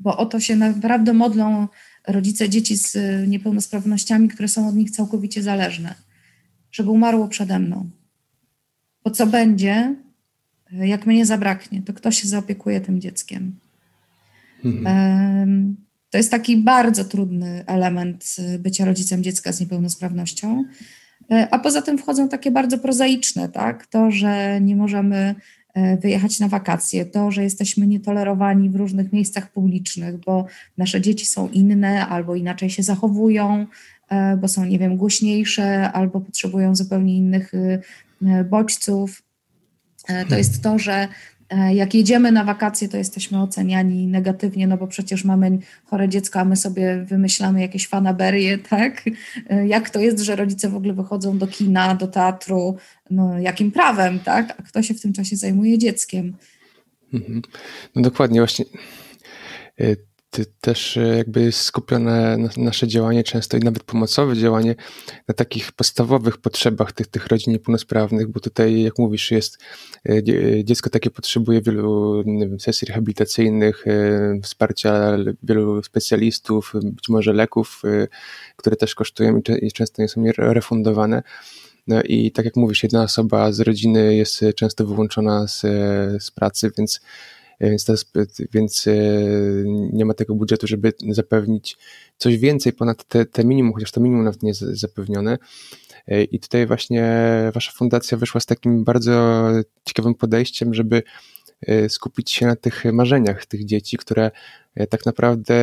[0.00, 1.68] Bo o to się naprawdę modlą
[2.08, 2.96] rodzice dzieci z
[3.28, 5.94] niepełnosprawnościami, które są od nich całkowicie zależne.
[6.70, 7.90] Żeby umarło przede mną.
[9.04, 9.94] Bo co będzie,
[10.72, 13.58] jak mnie zabraknie, to kto się zaopiekuje tym dzieckiem?
[14.64, 15.76] Mhm.
[16.10, 20.64] To jest taki bardzo trudny element bycia rodzicem dziecka z niepełnosprawnością.
[21.30, 23.86] E, a poza tym wchodzą takie bardzo prozaiczne, tak?
[23.86, 25.34] To, że nie możemy
[26.02, 30.46] wyjechać na wakacje, to, że jesteśmy nietolerowani w różnych miejscach publicznych, bo
[30.78, 33.66] nasze dzieci są inne albo inaczej się zachowują,
[34.40, 37.52] bo są, nie wiem, głośniejsze albo potrzebują zupełnie innych
[38.50, 39.22] bodźców.
[40.28, 41.08] To jest to, że E,
[41.74, 46.44] jak jedziemy na wakacje, to jesteśmy oceniani negatywnie, no bo przecież mamy chore dziecko, a
[46.44, 49.04] my sobie wymyślamy jakieś fanaberie, tak?
[49.50, 52.76] E, jak to jest, że rodzice w ogóle wychodzą do kina, do teatru,
[53.10, 54.54] no jakim prawem, tak?
[54.58, 56.36] A kto się w tym czasie zajmuje dzieckiem?
[57.12, 57.42] Mhm.
[57.94, 58.64] No dokładnie, właśnie
[60.38, 64.74] e, też e, jakby skupione nasze działanie, często i nawet pomocowe działanie
[65.28, 69.58] na takich podstawowych potrzebach tych, tych rodzin niepełnosprawnych, bo tutaj, jak mówisz, jest
[70.08, 70.22] e,
[70.64, 77.82] dziecko takie potrzebuje wielu wiem, sesji rehabilitacyjnych, e, wsparcia wielu specjalistów, być może leków,
[78.56, 81.22] które też kosztują i często nie są refundowane.
[81.86, 85.60] No i tak jak mówisz, jedna osoba z rodziny jest często wyłączona z,
[86.22, 87.00] z pracy, więc
[87.60, 88.12] więc, to jest,
[88.52, 88.92] więc e,
[89.92, 91.76] nie ma tego budżetu, żeby zapewnić
[92.18, 95.38] coś więcej ponad te, te minimum, chociaż to minimum nawet nie jest zapewnione.
[96.06, 97.04] E, I tutaj właśnie
[97.54, 99.44] Wasza fundacja wyszła z takim bardzo
[99.84, 101.02] ciekawym podejściem, żeby
[101.66, 104.30] e, skupić się na tych marzeniach tych dzieci, które
[104.90, 105.54] tak naprawdę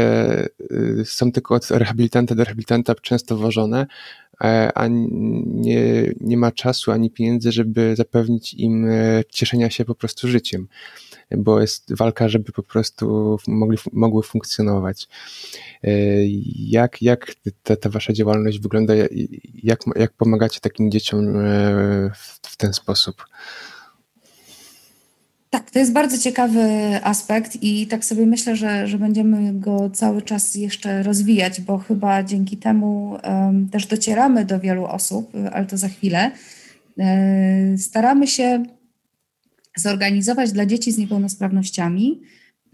[1.06, 3.88] są tylko od rehabilitanta do rehabilitanta często wożone,
[4.76, 8.88] a nie, nie ma czasu ani pieniędzy, żeby zapewnić im
[9.30, 10.68] cieszenia się po prostu życiem
[11.38, 15.08] bo jest walka, żeby po prostu mogli, mogły funkcjonować.
[15.84, 15.92] E,
[16.56, 18.94] jak, jak ta, ta wasza działalność wygląda?
[19.64, 21.42] Jak, jak pomagacie takim dzieciom e,
[22.16, 23.26] w, w ten sposób?
[25.56, 26.62] Tak, to jest bardzo ciekawy
[27.04, 32.24] aspekt i tak sobie myślę, że, że będziemy go cały czas jeszcze rozwijać, bo chyba
[32.24, 36.32] dzięki temu um, też docieramy do wielu osób, ale to za chwilę.
[37.00, 38.64] E, staramy się
[39.76, 42.22] zorganizować dla dzieci z niepełnosprawnościami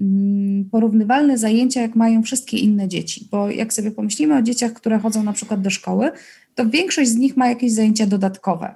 [0.01, 3.27] mm, porównywalne zajęcia, jak mają wszystkie inne dzieci.
[3.31, 6.11] Bo jak sobie pomyślimy o dzieciach, które chodzą na przykład do szkoły,
[6.55, 8.75] to większość z nich ma jakieś zajęcia dodatkowe.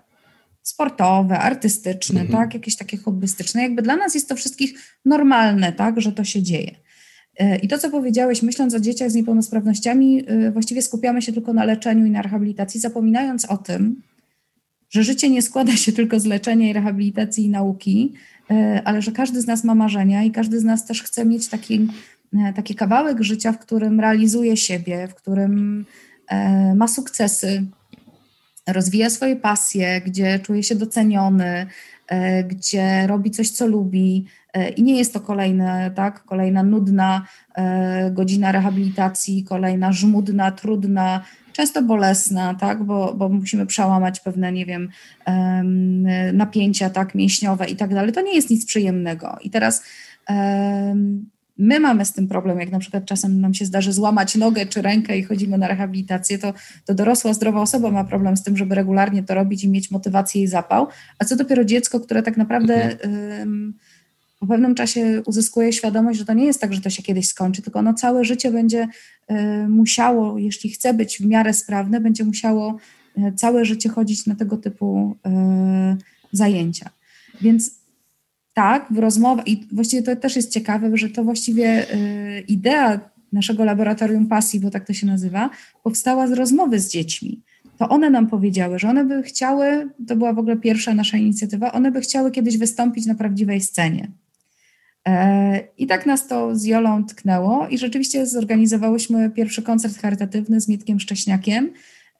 [0.61, 2.39] Sportowe, artystyczne, mhm.
[2.39, 3.61] tak, jakieś takie hobbystyczne.
[3.61, 6.75] Jakby dla nas jest to wszystkich normalne, tak, że to się dzieje.
[7.37, 11.53] E, I to, co powiedziałeś, myśląc o dzieciach z niepełnosprawnościami, e, właściwie skupiamy się tylko
[11.53, 14.01] na leczeniu i na rehabilitacji, zapominając o tym,
[14.95, 18.13] że życie nie składa się tylko z leczenia i rehabilitacji i nauki,
[18.51, 21.47] e, ale że każdy z nas ma marzenia i każdy z nas też chce mieć
[21.47, 21.87] taki,
[22.33, 25.85] e, taki kawałek życia, w którym realizuje siebie, w którym
[26.27, 27.65] e, ma sukcesy,
[28.67, 31.67] rozwija swoje pasje, gdzie czuje się doceniony,
[32.47, 34.25] gdzie robi coś, co lubi.
[34.75, 37.27] I nie jest to kolejna, tak, kolejna nudna
[38.11, 41.21] godzina rehabilitacji, kolejna żmudna, trudna,
[41.55, 44.89] często bolesna, tak, bo, bo musimy przełamać pewne, nie wiem,
[46.33, 48.11] napięcia, tak, mięśniowe i tak dalej.
[48.11, 49.37] To nie jest nic przyjemnego.
[49.41, 49.83] I teraz
[51.57, 54.81] my mamy z tym problem, jak na przykład czasem nam się zdarzy złamać nogę czy
[54.81, 56.53] rękę i chodzimy na rehabilitację, to,
[56.85, 60.43] to dorosła, zdrowa osoba ma problem z tym, żeby regularnie to robić i mieć motywację
[60.43, 60.87] i zapał,
[61.19, 62.97] a co dopiero dziecko, które tak naprawdę
[63.39, 63.73] um,
[64.39, 67.61] po pewnym czasie uzyskuje świadomość, że to nie jest tak, że to się kiedyś skończy,
[67.61, 68.87] tylko ono całe życie będzie
[69.31, 72.77] y, musiało, jeśli chce być w miarę sprawne, będzie musiało
[73.17, 75.97] y, całe życie chodzić na tego typu y,
[76.31, 76.89] zajęcia.
[77.41, 77.71] Więc
[78.53, 81.85] tak, w rozmowach, i właściwie to też jest ciekawe, że to właściwie
[82.47, 82.99] idea
[83.33, 85.49] naszego laboratorium pasji, bo tak to się nazywa,
[85.83, 87.41] powstała z rozmowy z dziećmi.
[87.77, 91.71] To one nam powiedziały, że one by chciały, to była w ogóle pierwsza nasza inicjatywa,
[91.71, 94.11] one by chciały kiedyś wystąpić na prawdziwej scenie.
[95.07, 100.67] E, I tak nas to z Jolą tknęło i rzeczywiście zorganizowałyśmy pierwszy koncert charytatywny z
[100.67, 101.71] Mietkiem Szcześniakiem,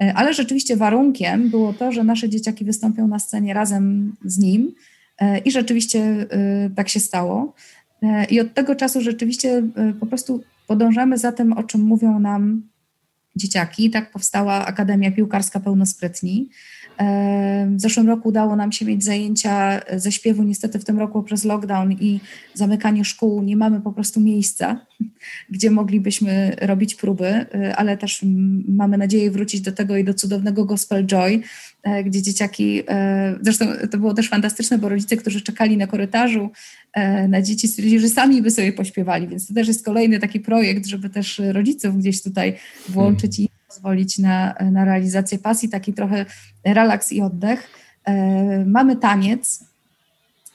[0.01, 4.75] e, ale rzeczywiście warunkiem było to, że nasze dzieciaki wystąpią na scenie razem z nim
[5.19, 6.27] e, i rzeczywiście
[6.75, 7.53] tak się stało.
[8.29, 9.63] I od tego czasu rzeczywiście
[9.99, 12.61] po prostu podążamy za tym, o czym mówią nam
[13.35, 13.89] dzieciaki.
[13.89, 16.49] Tak powstała Akademia Piłkarska Pełnosprytni.
[17.75, 20.43] W zeszłym roku udało nam się mieć zajęcia ze śpiewu.
[20.43, 22.19] Niestety w tym roku przez lockdown i
[22.53, 24.85] zamykanie szkół nie mamy po prostu miejsca,
[25.49, 28.25] gdzie moglibyśmy robić próby, ale też
[28.67, 31.41] mamy nadzieję wrócić do tego i do cudownego Gospel Joy,
[31.83, 36.51] e, gdzie dzieciaki, e, zresztą to było też fantastyczne, bo rodzice, którzy czekali na korytarzu
[36.93, 40.39] e, na dzieci, stwierdzili, że sami by sobie pośpiewali, więc to też jest kolejny taki
[40.39, 42.53] projekt, żeby też rodziców gdzieś tutaj
[42.89, 46.25] włączyć i pozwolić na, na realizację pasji, taki trochę
[46.65, 47.69] relaks i oddech.
[48.05, 49.65] E, mamy taniec,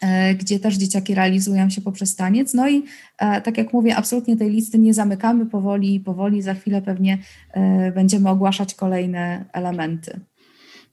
[0.00, 2.54] e, gdzie też dzieciaki realizują się poprzez taniec.
[2.54, 2.84] No i
[3.18, 6.42] e, tak jak mówię, absolutnie tej listy nie zamykamy powoli, powoli.
[6.42, 7.18] Za chwilę pewnie
[7.94, 10.20] będziemy ogłaszać kolejne elementy.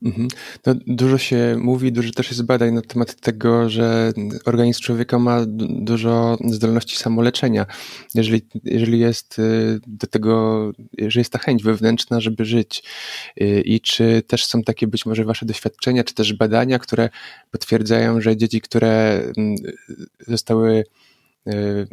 [0.03, 0.27] Mhm.
[0.65, 4.13] No, dużo się mówi, dużo też jest badań na temat tego, że
[4.45, 7.65] organizm człowieka ma dużo zdolności samoleczenia.
[8.15, 10.71] Jeżeli, jeżeli jest y, do tego,
[11.07, 12.83] że jest ta chęć wewnętrzna, żeby żyć.
[13.41, 17.09] Y, I czy też są takie być może wasze doświadczenia, czy też badania, które
[17.51, 19.55] potwierdzają, że dzieci, które mm,
[20.27, 20.83] zostały
[21.47, 21.87] y,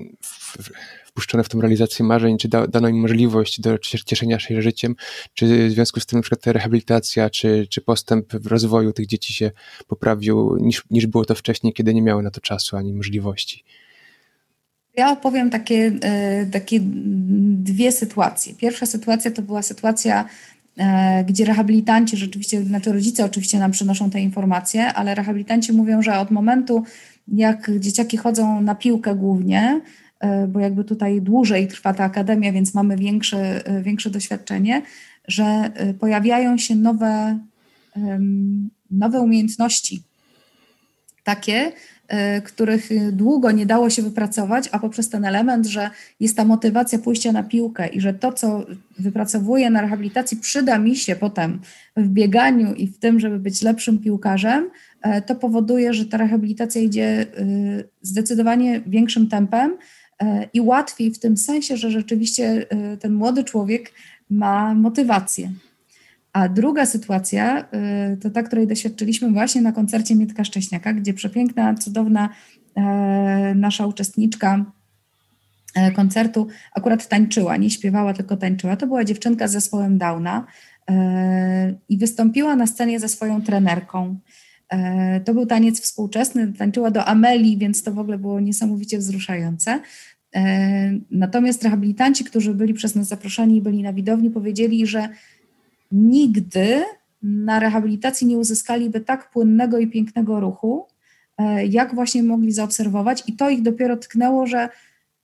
[1.14, 4.94] wpuszczone w tą realizację marzeń, czy da, dano im możliwość do cieszenia się życiem,
[5.35, 9.33] czy w związku z tym na przykład rehabilitacja, czy, czy postęp w rozwoju tych dzieci
[9.33, 9.50] się
[9.87, 13.64] poprawił niż, niż było to wcześniej, kiedy nie miały na to czasu ani możliwości.
[14.96, 16.81] Ja opowiem takie, e, takie
[17.53, 18.55] dwie sytuacje.
[18.55, 20.24] Pierwsza sytuacja to była sytuacja,
[20.79, 26.18] e, gdzie rehabilitanci rzeczywiście, znaczy rodzice oczywiście nam przynoszą te informacje, ale rehabilitanci mówią, że
[26.18, 26.83] od momentu,
[27.29, 29.81] jak dzieciaki chodzą na piłkę głównie,
[30.48, 34.82] bo jakby tutaj dłużej trwa ta akademia, więc mamy większe, e, większe doświadczenie,
[35.28, 37.38] że e, pojawiają się nowe,
[38.90, 40.02] nowe umiejętności,
[41.24, 41.72] takie,
[42.44, 47.32] których długo nie dało się wypracować, a poprzez ten element, że jest ta motywacja pójścia
[47.32, 48.66] na piłkę i że to, co
[48.98, 51.60] wypracowuję na rehabilitacji, przyda mi się potem
[51.96, 54.70] w bieganiu i w tym, żeby być lepszym piłkarzem,
[55.26, 57.26] to powoduje, że ta rehabilitacja idzie
[58.02, 60.03] zdecydowanie większym tempem E,
[60.53, 63.92] i łatwiej w tym sensie, że rzeczywiście e, ten młody człowiek
[64.31, 65.53] ma motywację.
[66.33, 71.74] A druga sytuacja e, to ta, której doświadczyliśmy właśnie na koncercie Mietka Szcześniaka, gdzie przepiękna,
[71.74, 72.29] cudowna
[73.55, 74.64] nasza uczestniczka
[75.96, 78.77] koncertu akurat tańczyła, nie śpiewała, tylko tańczyła.
[78.77, 80.46] To była dziewczynka z zespołem Downa
[81.88, 84.18] i wystąpiła na scenie ze swoją trenerką.
[84.74, 89.80] E, to był taniec współczesny, tańczyła do Amelii, więc to w ogóle było niesamowicie wzruszające.
[90.34, 95.08] E, natomiast rehabilitanci, którzy byli przez nas zaproszeni i byli na widowni, powiedzieli, że
[95.92, 96.82] nigdy
[97.22, 100.87] na rehabilitacji nie uzyskaliby tak płynnego i pięknego ruchu,
[101.38, 104.68] e, jak właśnie mogli zaobserwować, i to ich dopiero tknęło, że,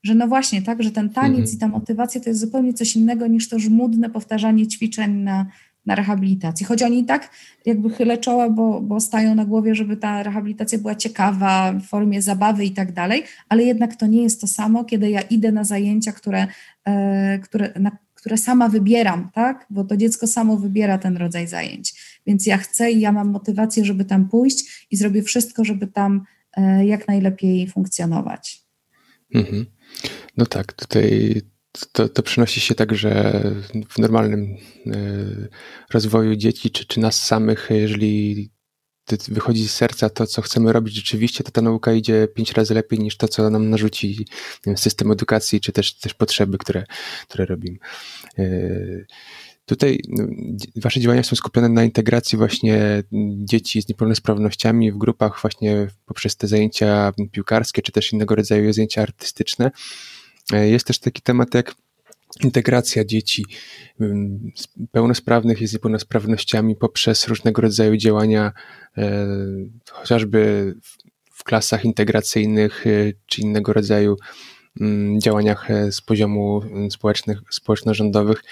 [0.02, 1.56] że no właśnie, tak, że ten taniec mhm.
[1.56, 5.46] i ta motywacja to jest zupełnie coś innego niż to żmudne powtarzanie ćwiczeń na,
[5.90, 6.66] na rehabilitacji.
[6.66, 7.30] Choć oni i tak
[7.66, 12.22] jakby chylę czoła, bo, bo stają na głowie, żeby ta rehabilitacja była ciekawa, w formie
[12.22, 15.64] zabawy i tak dalej, ale jednak to nie jest to samo, kiedy ja idę na
[15.64, 16.46] zajęcia, które,
[16.84, 19.66] e, które, na, które sama wybieram, tak?
[19.70, 21.94] Bo to dziecko samo wybiera ten rodzaj zajęć.
[22.26, 26.24] Więc ja chcę i ja mam motywację, żeby tam pójść i zrobię wszystko, żeby tam
[26.56, 28.62] e, jak najlepiej funkcjonować.
[29.34, 29.66] Mhm.
[30.36, 31.42] No tak, tutaj
[31.92, 33.42] to, to przynosi się także
[33.90, 34.56] w normalnym
[34.86, 34.96] e,
[35.92, 38.50] rozwoju dzieci, czy, czy nas samych, jeżeli
[39.28, 42.98] wychodzi z serca to, co chcemy robić rzeczywiście, to ta nauka idzie pięć razy lepiej
[42.98, 44.26] niż to, co nam narzuci
[44.76, 46.84] system edukacji, czy też, też potrzeby, które,
[47.28, 47.78] które robimy.
[48.38, 48.44] E,
[49.66, 50.26] tutaj no,
[50.76, 53.02] wasze działania są skupione na integracji właśnie
[53.44, 59.02] dzieci z niepełnosprawnościami w grupach właśnie poprzez te zajęcia piłkarskie, czy też innego rodzaju zajęcia
[59.02, 59.70] artystyczne.
[60.52, 61.74] E, jest też taki temat jak
[62.40, 63.44] integracja dzieci
[64.92, 68.52] pełnosprawnych i z niepełnosprawnościami poprzez różnego rodzaju działania,
[68.98, 69.26] e,
[69.90, 70.74] chociażby
[71.32, 72.90] w klasach integracyjnych e,
[73.26, 74.16] czy innego rodzaju
[75.22, 78.44] działaniach z poziomu społecznych, społeczno-rządowych.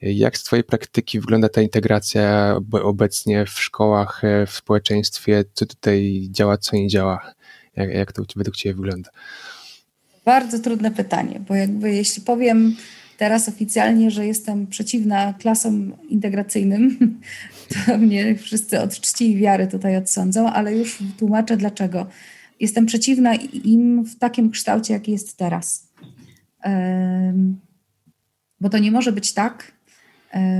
[0.00, 5.44] Jak z Twojej praktyki wygląda ta integracja obecnie w szkołach, w społeczeństwie?
[5.52, 7.32] Co tutaj działa, co nie działa?
[7.76, 9.10] Jak, jak to według Ciebie wygląda?
[10.24, 12.76] Bardzo trudne pytanie, bo jakby jeśli powiem
[13.18, 16.98] teraz oficjalnie, że jestem przeciwna klasom integracyjnym,
[17.86, 22.06] to mnie wszyscy od czci i wiary tutaj odsądzą, ale już tłumaczę dlaczego.
[22.60, 25.88] Jestem przeciwna im w takim kształcie, jaki jest teraz.
[28.60, 29.72] Bo to nie może być tak,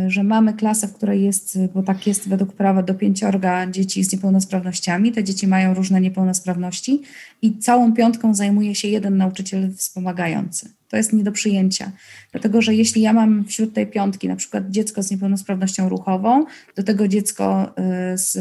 [0.08, 4.12] że mamy klasę, w której jest, bo tak jest według prawa, do pięciorga dzieci z
[4.12, 5.12] niepełnosprawnościami.
[5.12, 7.02] Te dzieci mają różne niepełnosprawności
[7.42, 10.70] i całą piątką zajmuje się jeden nauczyciel wspomagający.
[10.88, 11.92] To jest nie do przyjęcia,
[12.32, 16.44] dlatego że jeśli ja mam wśród tej piątki na przykład dziecko z niepełnosprawnością ruchową,
[16.76, 18.38] do tego dziecko e, z,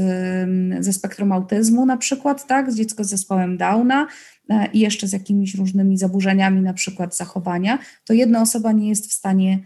[0.85, 4.07] ze spektrum autyzmu na przykład, tak, dziecko z zespołem Downa,
[4.49, 9.09] e, i jeszcze z jakimiś różnymi zaburzeniami, na przykład zachowania, to jedna osoba nie jest
[9.09, 9.59] w stanie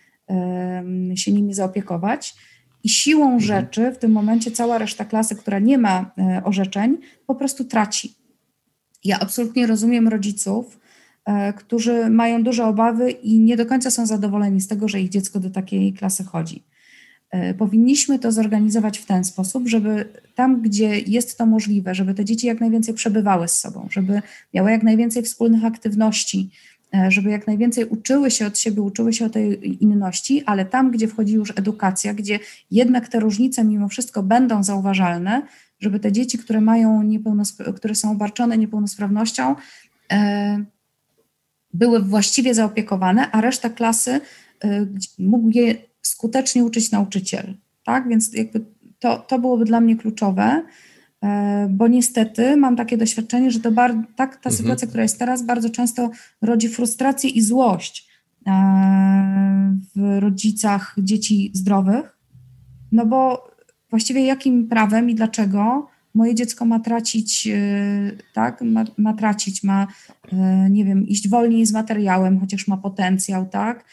[1.15, 2.35] się nimi zaopiekować.
[2.83, 3.41] I siłą mhm.
[3.41, 8.13] rzeczy w tym momencie cała reszta klasy, która nie ma e, orzeczeń, po prostu traci.
[9.03, 10.79] Ja absolutnie rozumiem rodziców,
[11.25, 15.09] e, którzy mają duże obawy i nie do końca są zadowoleni z tego, że ich
[15.09, 16.63] dziecko do takiej klasy chodzi.
[17.31, 22.25] E, powinniśmy to zorganizować w ten sposób, żeby tam, gdzie jest to możliwe, żeby te
[22.25, 24.21] dzieci jak najwięcej przebywały z sobą, żeby
[24.53, 26.49] miały jak najwięcej wspólnych aktywności,
[27.08, 31.08] żeby jak najwięcej uczyły się od siebie, uczyły się o tej inności, ale tam, gdzie
[31.08, 32.40] wchodzi już edukacja, gdzie
[32.71, 35.42] jednak te różnice mimo wszystko będą zauważalne,
[35.79, 37.10] żeby te dzieci, które mają
[37.75, 39.56] które są obarczone niepełnosprawnością,
[41.73, 44.21] były właściwie zaopiekowane, a reszta klasy
[45.19, 47.54] mógł je skutecznie uczyć nauczyciel.
[47.83, 48.10] Tak?
[48.10, 48.65] Więc jakby
[49.00, 50.63] to, to byłoby dla mnie kluczowe, e,
[51.69, 54.56] bo niestety mam takie doświadczenie, że to bar, tak, ta mhm.
[54.56, 56.10] sytuacja, która jest teraz, bardzo często
[56.42, 58.10] rodzi frustrację i złość
[58.48, 58.52] e,
[59.96, 62.17] w rodzicach dzieci zdrowych,
[62.92, 63.48] no bo
[63.90, 67.58] właściwie jakim prawem i dlaczego moje dziecko ma tracić, e,
[68.34, 69.88] tak, ma, ma tracić, ma,
[70.69, 73.86] nie wiem, iść wolniej z materiałem, chociaż ma potencjał, tak,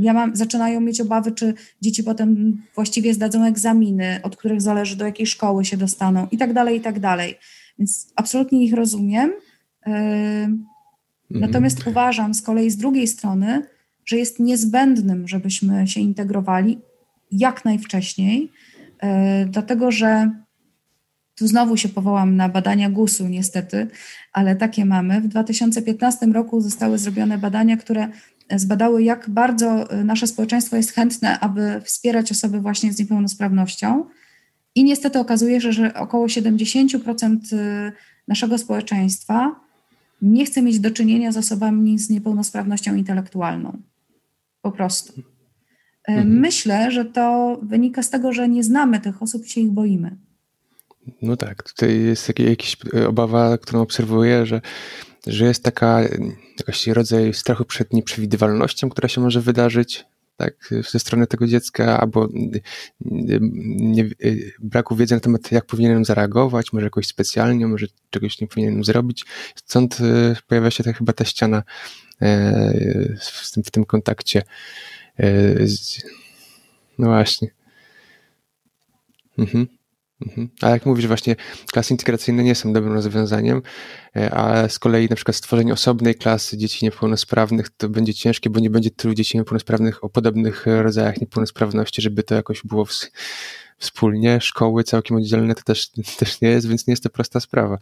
[0.00, 5.04] ja mam, zaczynają mieć obawy, czy dzieci potem właściwie zdadzą egzaminy, od których zależy, do
[5.04, 7.38] jakiej szkoły się dostaną i tak dalej, i tak dalej.
[7.78, 9.32] Więc absolutnie ich rozumiem.
[9.86, 10.66] Mhm.
[11.30, 13.62] Natomiast uważam z kolei z drugiej strony,
[14.04, 16.78] że jest niezbędnym, żebyśmy się integrowali
[17.30, 18.52] jak najwcześniej,
[19.00, 20.30] e, dlatego że
[21.34, 23.86] tu znowu się powołam na badania GUS-u, niestety,
[24.32, 25.20] ale takie mamy.
[25.20, 28.08] W 2015 roku zostały zrobione badania, które
[28.50, 34.04] zbadały, jak bardzo y, nasze społeczeństwo jest chętne, aby wspierać osoby właśnie z niepełnosprawnością.
[34.74, 37.92] I niestety okazuje się, że około 70% y,
[38.28, 39.60] naszego społeczeństwa
[40.22, 43.78] nie chce mieć do czynienia z osobami z niepełnosprawnością intelektualną.
[44.62, 45.12] Po prostu.
[45.20, 45.24] Y,
[46.06, 46.40] mhm.
[46.40, 50.16] Myślę, że to wynika z tego, że nie znamy tych osób i się ich boimy.
[51.22, 52.76] No tak, tutaj jest jakaś
[53.08, 54.60] obawa, którą obserwuję, że
[55.26, 56.00] że jest taka
[56.58, 60.04] jakiś rodzaj strachu przed nieprzewidywalnością, która się może wydarzyć
[60.36, 62.28] tak, ze strony tego dziecka, albo
[63.00, 64.08] nie,
[64.58, 69.24] braku wiedzy na temat, jak powinienem zareagować, może jakoś specjalnie, może czegoś nie powinienem zrobić.
[69.54, 71.62] Stąd e, pojawia się ta, chyba ta ściana
[72.22, 74.42] e, w tym, w tym kontakcie.
[75.18, 75.54] E,
[76.98, 77.48] no właśnie.
[79.38, 79.66] Mhm.
[80.20, 80.48] Mhm.
[80.62, 81.36] A jak mówisz, właśnie
[81.72, 83.62] klasy integracyjne nie są dobrym rozwiązaniem,
[84.16, 88.60] e, a z kolei na przykład stworzenie osobnej klasy dzieci niepełnosprawnych to będzie ciężkie, bo
[88.60, 92.92] nie będzie tylu dzieci niepełnosprawnych o podobnych rodzajach niepełnosprawności, żeby to jakoś było w,
[93.78, 94.40] wspólnie.
[94.40, 97.78] Szkoły całkiem oddzielne to też, też nie jest, więc nie jest to prosta sprawa.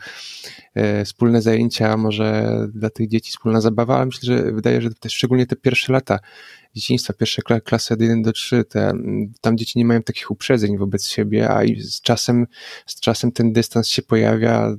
[0.75, 5.11] E, wspólne zajęcia, może dla tych dzieci wspólna zabawa, ale myślę, że wydaje, że te,
[5.11, 6.19] szczególnie te pierwsze lata
[6.75, 8.93] dzieciństwa, pierwsze klasy od 1 do 3, te,
[9.41, 12.47] tam dzieci nie mają takich uprzedzeń wobec siebie, a z czasem,
[12.87, 14.77] z czasem ten dystans się pojawia,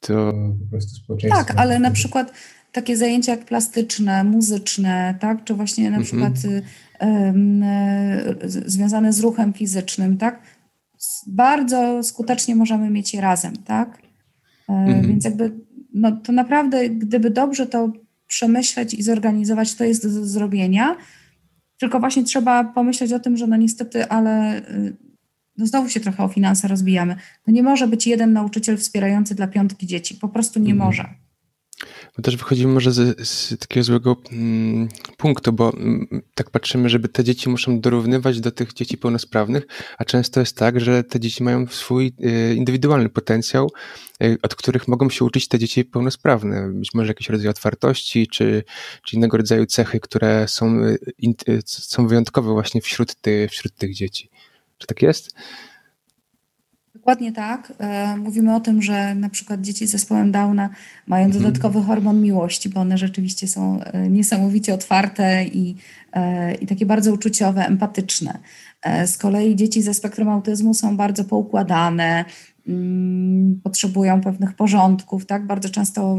[0.00, 0.32] to
[0.64, 1.44] po prostu społeczeństwo.
[1.44, 2.32] Tak, ale na przykład
[2.74, 6.04] takie zajęcia jak plastyczne, muzyczne, tak, czy właśnie na mhm.
[6.04, 6.62] przykład y, y, y,
[8.44, 10.42] związane z ruchem fizycznym, tak,
[11.26, 13.98] bardzo skutecznie możemy mieć je razem, tak,
[14.68, 15.06] e, mhm.
[15.06, 15.52] więc jakby
[15.94, 17.92] no, to naprawdę, gdyby dobrze to
[18.26, 20.96] przemyśleć i zorganizować, to jest do zrobienia.
[21.78, 24.96] Tylko właśnie trzeba pomyśleć o tym, że no niestety, ale y,
[25.58, 27.16] no znowu się trochę o finanse rozbijamy.
[27.46, 30.14] No nie może być jeden nauczyciel wspierający dla piątki dzieci.
[30.14, 30.88] Po prostu nie mhm.
[30.88, 31.08] może.
[32.16, 37.08] Bo też wychodzimy może z, z takiego złego mm, punktu, bo mm, tak patrzymy, żeby
[37.08, 39.66] te dzieci muszą dorównywać do tych dzieci pełnosprawnych,
[39.98, 43.70] a często jest tak, że te dzieci mają swój y, indywidualny potencjał,
[44.22, 46.68] y, od których mogą się uczyć te dzieci pełnosprawne.
[46.72, 48.64] Być może jakiś rodzaj otwartości, czy,
[49.04, 54.30] czy innego rodzaju cechy, które są, y, są wyjątkowe właśnie wśród, ty, wśród tych dzieci.
[54.78, 55.34] Czy tak jest?
[57.04, 57.72] Dokładnie tak.
[57.78, 60.70] E, mówimy o tym, że na przykład dzieci z zespołem Downa
[61.06, 61.42] mają mhm.
[61.42, 65.76] dodatkowy hormon miłości, bo one rzeczywiście są e, niesamowicie otwarte i,
[66.12, 68.38] e, i takie bardzo uczuciowe, empatyczne.
[69.06, 72.24] Z kolei dzieci ze spektrum autyzmu są bardzo poukładane,
[72.68, 75.46] mm, potrzebują pewnych porządków, tak?
[75.46, 76.18] Bardzo często,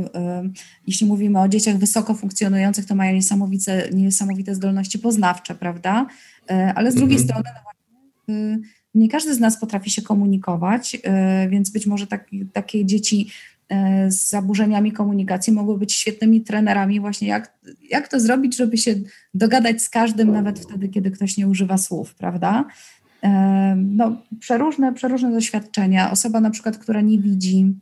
[0.88, 6.06] jeśli mówimy o dzieciach wysoko funkcjonujących, to mają niesamowite, niesamowite zdolności poznawcze, prawda?
[6.76, 7.30] Ale z drugiej mhm.
[7.30, 8.60] strony, no właśnie,
[8.96, 13.30] nie każdy z nas potrafi się komunikować, e, więc być może tak, takie dzieci
[13.70, 17.54] e, z zaburzeniami komunikacji mogły być świetnymi trenerami, właśnie jak,
[17.90, 18.96] jak to zrobić, żeby się
[19.34, 22.66] dogadać z każdym, nawet wtedy, kiedy ktoś nie używa słów, prawda?
[23.24, 26.12] E, no, przeróżne, przeróżne doświadczenia.
[26.12, 27.74] Osoba na przykład, która nie widzi,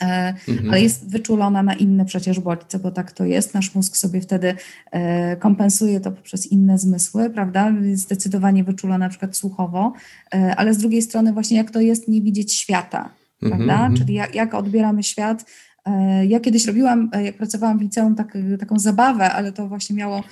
[0.00, 0.70] mhm.
[0.70, 3.54] ale jest wyczulona na inne przecież bodźce, bo tak to jest.
[3.54, 4.54] Nasz mózg sobie wtedy
[4.90, 7.72] e, kompensuje to poprzez inne zmysły, prawda?
[7.82, 9.92] Jest zdecydowanie wyczulona na przykład słuchowo,
[10.34, 13.10] e, ale z drugiej strony właśnie jak to jest nie widzieć świata,
[13.42, 13.50] mhm.
[13.50, 13.74] prawda?
[13.74, 13.96] Mhm.
[13.96, 15.44] Czyli jak, jak odbieramy świat.
[16.28, 20.22] Ja kiedyś robiłam, jak pracowałam w liceum, tak, taką zabawę, ale to właśnie miało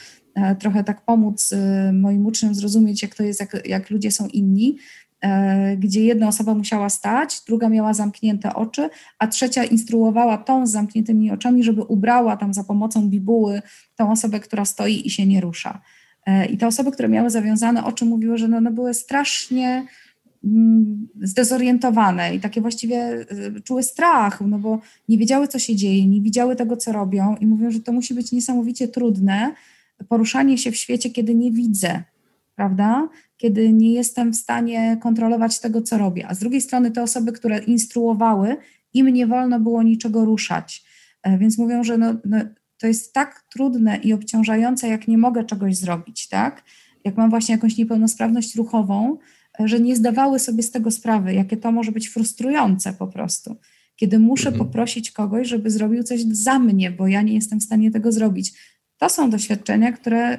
[0.58, 1.54] trochę tak pomóc
[1.92, 4.76] moim uczniom zrozumieć, jak to jest, jak, jak ludzie są inni.
[5.20, 10.70] E, gdzie jedna osoba musiała stać, druga miała zamknięte oczy, a trzecia instruowała tą z
[10.70, 13.62] zamkniętymi oczami, żeby ubrała tam za pomocą bibuły
[13.96, 15.80] tą osobę, która stoi i się nie rusza.
[16.26, 19.86] E, I te osoby, które miały zawiązane oczy, mówiły, że no, one były strasznie
[20.44, 23.26] mm, zdezorientowane i takie właściwie e,
[23.64, 27.46] czuły strach, no bo nie wiedziały, co się dzieje, nie widziały tego, co robią i
[27.46, 29.54] mówią, że to musi być niesamowicie trudne
[30.08, 32.02] poruszanie się w świecie, kiedy nie widzę,
[32.54, 33.08] prawda?
[33.36, 36.26] Kiedy nie jestem w stanie kontrolować tego, co robię.
[36.28, 38.56] A z drugiej strony te osoby, które instruowały,
[38.94, 40.84] im nie wolno było niczego ruszać.
[41.22, 42.38] E, więc mówią, że no, no
[42.78, 46.62] to jest tak trudne i obciążające, jak nie mogę czegoś zrobić, tak?
[47.04, 49.18] Jak mam właśnie jakąś niepełnosprawność ruchową,
[49.58, 53.56] że nie zdawały sobie z tego sprawy, jakie to może być frustrujące po prostu.
[53.96, 54.66] Kiedy muszę mhm.
[54.66, 58.52] poprosić kogoś, żeby zrobił coś za mnie, bo ja nie jestem w stanie tego zrobić.
[58.98, 60.38] To są doświadczenia, które y,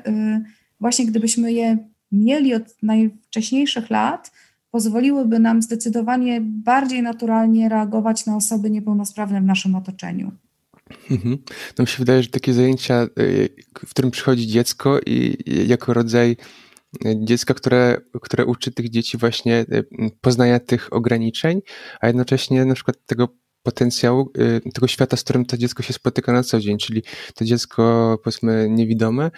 [0.80, 1.78] właśnie gdybyśmy je
[2.12, 4.32] mieli od najwcześniejszych lat,
[4.72, 10.32] pozwoliłyby nam zdecydowanie bardziej naturalnie reagować na osoby niepełnosprawne w naszym otoczeniu.
[11.12, 11.38] Mhm.
[11.78, 13.50] No mi się wydaje, że takie zajęcia, y,
[13.86, 15.38] w którym przychodzi dziecko i
[15.68, 16.38] jako rodzaj
[17.06, 19.86] y, dziecka, które, które uczy tych dzieci właśnie y,
[20.22, 21.62] poznania tych ograniczeń,
[22.02, 23.28] a jednocześnie na przykład tego
[23.64, 24.32] potencjału,
[24.74, 27.04] tego świata, z którym to dziecko się spotyka na co dzień, czyli
[27.36, 29.32] to dziecko powiedzmy niewidome,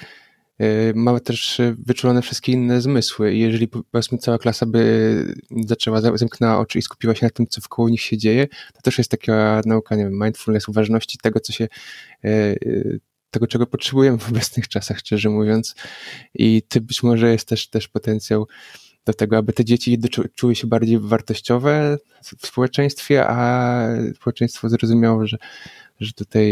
[0.62, 3.34] Y, ma też wyczulone wszystkie inne zmysły.
[3.34, 5.36] I jeżeli powiedzmy cała klasa by
[5.66, 8.98] zaczęła, zamknęła oczy i skupiła się na tym, co wkoło nich się dzieje, to też
[8.98, 11.68] jest taka nauka, nie wiem, mindfulness, uważności tego, co się,
[12.26, 13.00] y,
[13.32, 15.76] tego, czego potrzebujemy w obecnych czasach, szczerze mówiąc.
[16.34, 18.48] I ty być może jest też, też potencjał
[19.10, 20.00] do tego, aby te dzieci
[20.36, 21.98] czuły się bardziej wartościowe
[22.38, 23.80] w społeczeństwie, a
[24.16, 25.38] społeczeństwo zrozumiało, że
[26.00, 26.46] że tutaj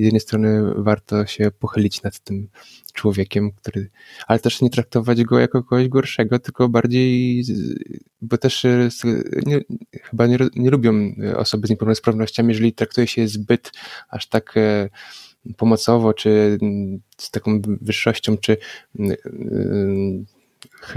[0.00, 2.48] z jednej strony warto się pochylić nad tym
[2.92, 3.90] człowiekiem, który,
[4.26, 7.44] ale też nie traktować go jako kogoś gorszego, tylko bardziej,
[8.22, 8.88] bo też e,
[9.46, 9.60] nie,
[10.02, 13.72] chyba nie, nie lubią osoby z niepełnosprawnościami, jeżeli traktuje się zbyt
[14.08, 14.88] aż tak e,
[15.56, 16.58] pomocowo, czy
[17.18, 18.56] z taką wyższością, czy
[19.00, 19.16] e,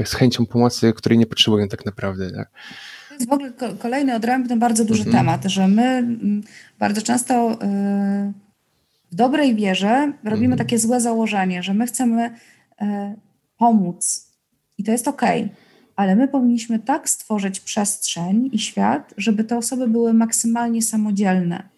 [0.06, 2.32] z chęcią pomocy, której nie potrzebują tak naprawdę.
[2.32, 2.50] Tak?
[3.10, 5.18] To jest w ogóle kolejny odrębny, bardzo duży mhm.
[5.18, 6.04] temat, że my
[6.80, 7.58] bardzo często y,
[9.12, 10.58] w dobrej wierze robimy mhm.
[10.58, 12.26] takie złe założenie, że my chcemy
[12.82, 12.86] y,
[13.58, 14.28] pomóc
[14.78, 15.22] i to jest ok,
[15.96, 21.73] ale my powinniśmy tak stworzyć przestrzeń i świat, żeby te osoby były maksymalnie samodzielne.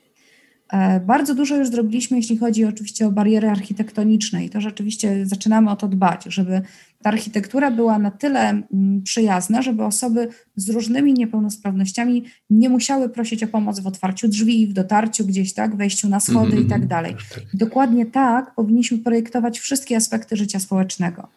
[0.73, 5.71] E, bardzo dużo już zrobiliśmy, jeśli chodzi oczywiście o bariery architektoniczne i to rzeczywiście zaczynamy
[5.71, 6.61] o to dbać, żeby
[7.01, 13.43] ta architektura była na tyle mm, przyjazna, żeby osoby z różnymi niepełnosprawnościami nie musiały prosić
[13.43, 16.65] o pomoc w otwarciu drzwi, w dotarciu gdzieś, tak, wejściu na schody mm -hmm.
[16.65, 17.15] i tak dalej.
[17.33, 17.43] Tak.
[17.53, 21.27] I dokładnie tak powinniśmy projektować wszystkie aspekty życia społecznego.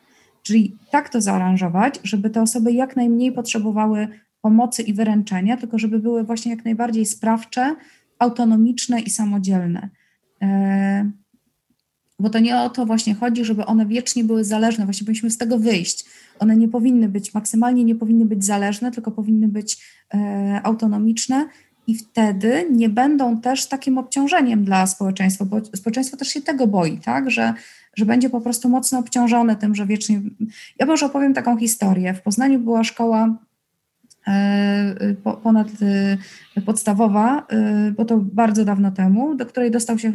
[0.42, 4.08] Czyli tak to zaaranżować, żeby te osoby jak najmniej potrzebowały
[4.40, 7.76] pomocy i wyręczenia, tylko żeby były właśnie jak najbardziej sprawcze,
[8.18, 9.88] autonomiczne i samodzielne.
[10.42, 11.10] E,
[12.18, 15.38] bo to nie o to właśnie chodzi, żeby one wiecznie były zależne, właśnie powinniśmy z
[15.38, 16.04] tego wyjść.
[16.38, 19.78] One nie powinny być, maksymalnie nie powinny być zależne, tylko powinny być
[20.14, 21.48] e, autonomiczne
[21.86, 26.98] i wtedy nie będą też takim obciążeniem dla społeczeństwa, bo społeczeństwo też się tego boi,
[26.98, 27.54] tak, że,
[27.96, 30.20] że będzie po prostu mocno obciążone tym, że wiecznie...
[30.78, 32.14] Ja może opowiem taką historię.
[32.14, 33.36] W Poznaniu była szkoła
[35.42, 35.68] ponad
[36.56, 40.12] e, podstawowa, e, bo to bardzo dawno temu, do której dostał się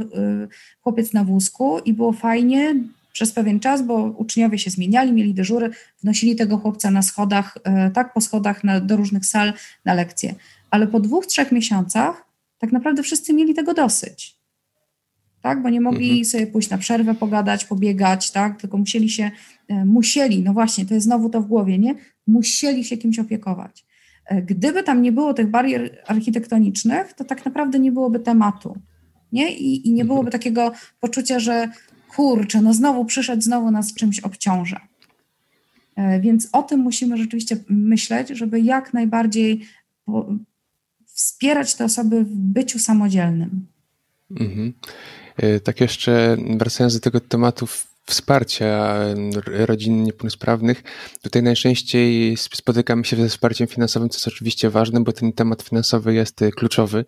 [0.82, 2.76] chłopiec na wózku i było fajnie
[3.11, 5.70] przez pewien czas, bo uczniowie się zmieniali, mieli dyżury,
[6.03, 7.57] wnosili tego chłopca na schodach,
[7.93, 9.53] tak po schodach na, do różnych sal
[9.86, 10.36] na lekcje.
[10.70, 12.26] Ale po dwóch, trzech miesiącach
[12.59, 14.38] tak naprawdę wszyscy mieli tego dosyć.
[15.41, 16.26] Tak, bo nie mogli mhm.
[16.26, 19.32] sobie pójść na przerwę, pogadać, pobiegać, tak, tylko musieli się,
[19.86, 21.95] musieli, no właśnie, to jest znowu to w głowie, nie?
[22.28, 23.86] Musieli się kimś opiekować.
[24.26, 28.78] E, gdyby tam nie było tych barier architektonicznych, to tak naprawdę nie byłoby tematu.
[29.32, 29.55] Nie?
[29.55, 30.32] I, i nie byłoby mhm.
[30.32, 31.69] takiego poczucia, że
[32.15, 34.88] kurczę, no znowu przyszedł, znowu nas czymś obciąża.
[35.95, 39.65] E, więc o tym musimy rzeczywiście myśleć, żeby jak najbardziej
[41.05, 43.67] wspierać te osoby w byciu samodzielnym.
[44.32, 44.74] Mhm.
[45.38, 47.67] E, tak jeszcze wracając do tego tematu
[48.06, 48.99] wsparcia
[49.45, 50.84] rodzin niepełnosprawnych.
[51.22, 56.14] Tutaj najczęściej spotykamy się ze wsparciem finansowym, co jest oczywiście ważne, bo ten temat finansowy
[56.14, 57.06] jest y, kluczowy.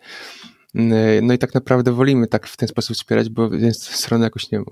[0.74, 4.50] Y, no i tak naprawdę wolimy tak w ten sposób wspierać, bo z strony jakoś
[4.50, 4.62] nie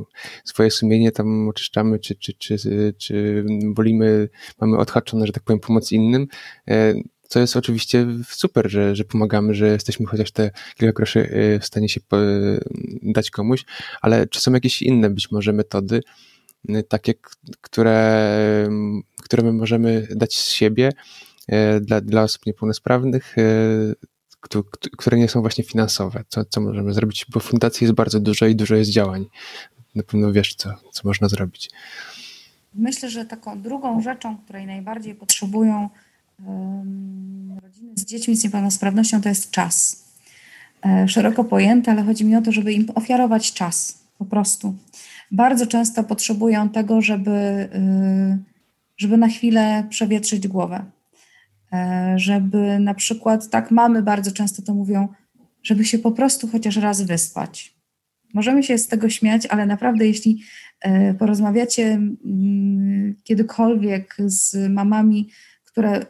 [0.44, 2.56] swoje sumienie tam oczyszczamy, czy, czy, czy,
[2.98, 3.44] czy
[3.74, 4.28] wolimy,
[4.60, 6.26] mamy odhaczone, że tak powiem, pomoc innym.
[7.34, 11.58] Y, to jest oczywiście super, że, że pomagamy, że jesteśmy chociaż te kilka groszy y,
[11.60, 12.00] w stanie się
[13.02, 13.64] dać komuś,
[14.02, 16.00] ale czy są jakieś inne być może metody,
[16.70, 17.14] y, takie,
[17.60, 18.68] które,
[19.22, 20.92] które my możemy dać z siebie,
[21.80, 23.36] dla, dla osób niepełnosprawnych,
[24.98, 26.24] które nie są właśnie finansowe.
[26.28, 27.26] Co, co możemy zrobić?
[27.32, 29.26] Bo fundacji jest bardzo dużo i dużo jest działań.
[29.94, 31.70] Na pewno wiesz, co, co można zrobić.
[32.74, 35.88] Myślę, że taką drugą rzeczą, której najbardziej potrzebują
[37.62, 40.04] rodziny z dziećmi z niepełnosprawnością, to jest czas.
[40.86, 44.74] E, szeroko pojęte, ale chodzi mi o to, żeby im ofiarować czas po prostu.
[45.30, 48.38] Bardzo często potrzebują tego, żeby, y,
[48.96, 50.84] żeby na chwilę przewietrzyć głowę.
[51.72, 55.08] E, żeby na przykład, tak mamy bardzo często to mówią,
[55.62, 57.74] żeby się po prostu chociaż raz wyspać.
[58.34, 60.42] Możemy się z tego śmiać, ale naprawdę, jeśli
[60.80, 65.28] e, porozmawiacie mm, kiedykolwiek z mamami,
[65.64, 66.06] które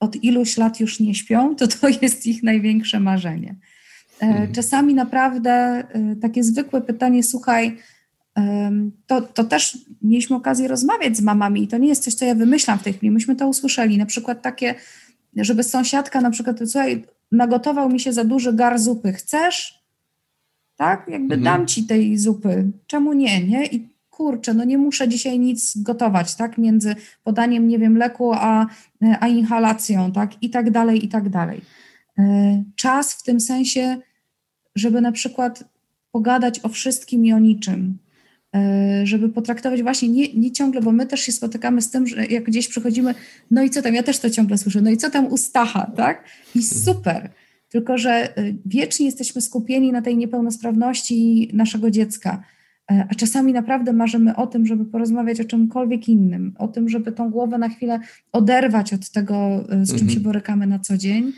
[0.00, 3.54] od iluś lat już nie śpią, to to jest ich największe marzenie.
[4.22, 4.52] E, mhm.
[4.52, 5.84] Czasami naprawdę
[6.20, 7.78] takie zwykłe pytanie, słuchaj,
[9.06, 12.34] to, to też mieliśmy okazję rozmawiać z mamami i to nie jest coś, co ja
[12.34, 13.10] wymyślam w tej chwili.
[13.10, 13.98] Myśmy to usłyszeli.
[13.98, 14.74] Na przykład takie,
[15.36, 19.84] żeby sąsiadka na przykład, słuchaj, nagotował mi się za duży gar zupy, chcesz?
[20.76, 21.08] Tak?
[21.08, 21.42] Jakby mhm.
[21.42, 22.70] dam ci tej zupy.
[22.86, 23.66] Czemu nie, nie?
[23.66, 26.58] I kurczę, no nie muszę dzisiaj nic gotować, tak?
[26.58, 26.94] Między
[27.24, 28.66] podaniem, nie wiem, leku, a,
[29.20, 30.42] a inhalacją, tak?
[30.42, 31.60] I tak dalej, i tak dalej.
[32.18, 33.96] E, czas w tym sensie,
[34.74, 35.64] żeby na przykład
[36.10, 37.98] pogadać o wszystkim i o niczym,
[38.56, 42.26] E, żeby potraktować właśnie nie, nie ciągle, bo my też się spotykamy z tym, że
[42.26, 43.14] jak gdzieś przychodzimy,
[43.50, 45.92] no i co tam, ja też to ciągle słyszę, no i co tam u Stacha,
[45.96, 46.24] tak?
[46.54, 46.82] I mhm.
[46.84, 47.30] super.
[47.68, 52.42] Tylko, że e, wiecznie jesteśmy skupieni na tej niepełnosprawności naszego dziecka.
[52.90, 57.12] E, a czasami naprawdę marzymy o tym, żeby porozmawiać o czymkolwiek innym, o tym, żeby
[57.12, 58.00] tą głowę na chwilę
[58.32, 60.10] oderwać od tego, z czym mhm.
[60.10, 61.32] się borykamy na co dzień.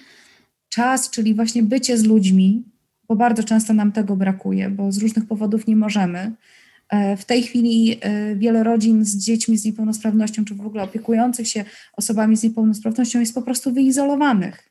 [0.69, 2.65] Czas, czyli właśnie bycie z ludźmi,
[3.09, 6.33] bo bardzo często nam tego brakuje, bo z różnych powodów nie możemy.
[6.89, 11.49] E, w tej chwili e, wiele rodzin z dziećmi z niepełnosprawnością, czy w ogóle opiekujących
[11.49, 14.71] się osobami z niepełnosprawnością jest po prostu wyizolowanych.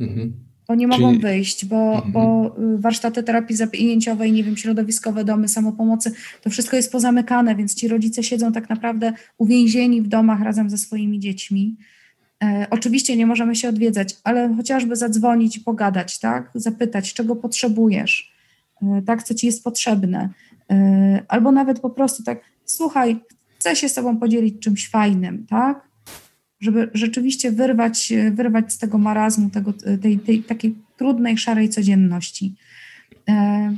[0.00, 0.49] Mhm.
[0.70, 1.22] Bo nie mogą Czyli...
[1.22, 2.12] wyjść, bo, mhm.
[2.12, 6.12] bo y, warsztaty terapii zajęciowej, nie wiem, środowiskowe domy samopomocy,
[6.42, 10.78] to wszystko jest pozamykane, więc ci rodzice siedzą tak naprawdę uwięzieni w domach razem ze
[10.78, 11.76] swoimi dziećmi.
[12.44, 16.50] E, oczywiście nie możemy się odwiedzać, ale chociażby zadzwonić i pogadać, tak?
[16.54, 18.32] Zapytać, czego potrzebujesz,
[18.82, 20.28] e, tak, co ci jest potrzebne.
[20.70, 23.20] E, albo nawet po prostu tak, słuchaj,
[23.58, 25.89] chcę się z tobą podzielić czymś fajnym, tak?
[26.60, 32.54] Żeby rzeczywiście wyrwać, wyrwać z tego marazmu, tego, tej, tej takiej trudnej, szarej codzienności.
[33.28, 33.76] E,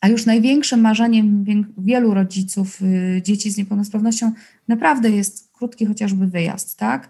[0.00, 1.44] a już największym marzeniem
[1.78, 4.32] wielu rodziców y, dzieci z niepełnosprawnością
[4.68, 7.08] naprawdę jest krótki chociażby wyjazd, tak?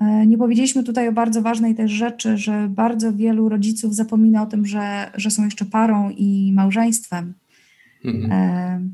[0.00, 4.46] E, nie powiedzieliśmy tutaj o bardzo ważnej też rzeczy, że bardzo wielu rodziców zapomina o
[4.46, 7.34] tym, że, że są jeszcze parą i małżeństwem.
[8.04, 8.32] Mhm.
[8.32, 8.90] E...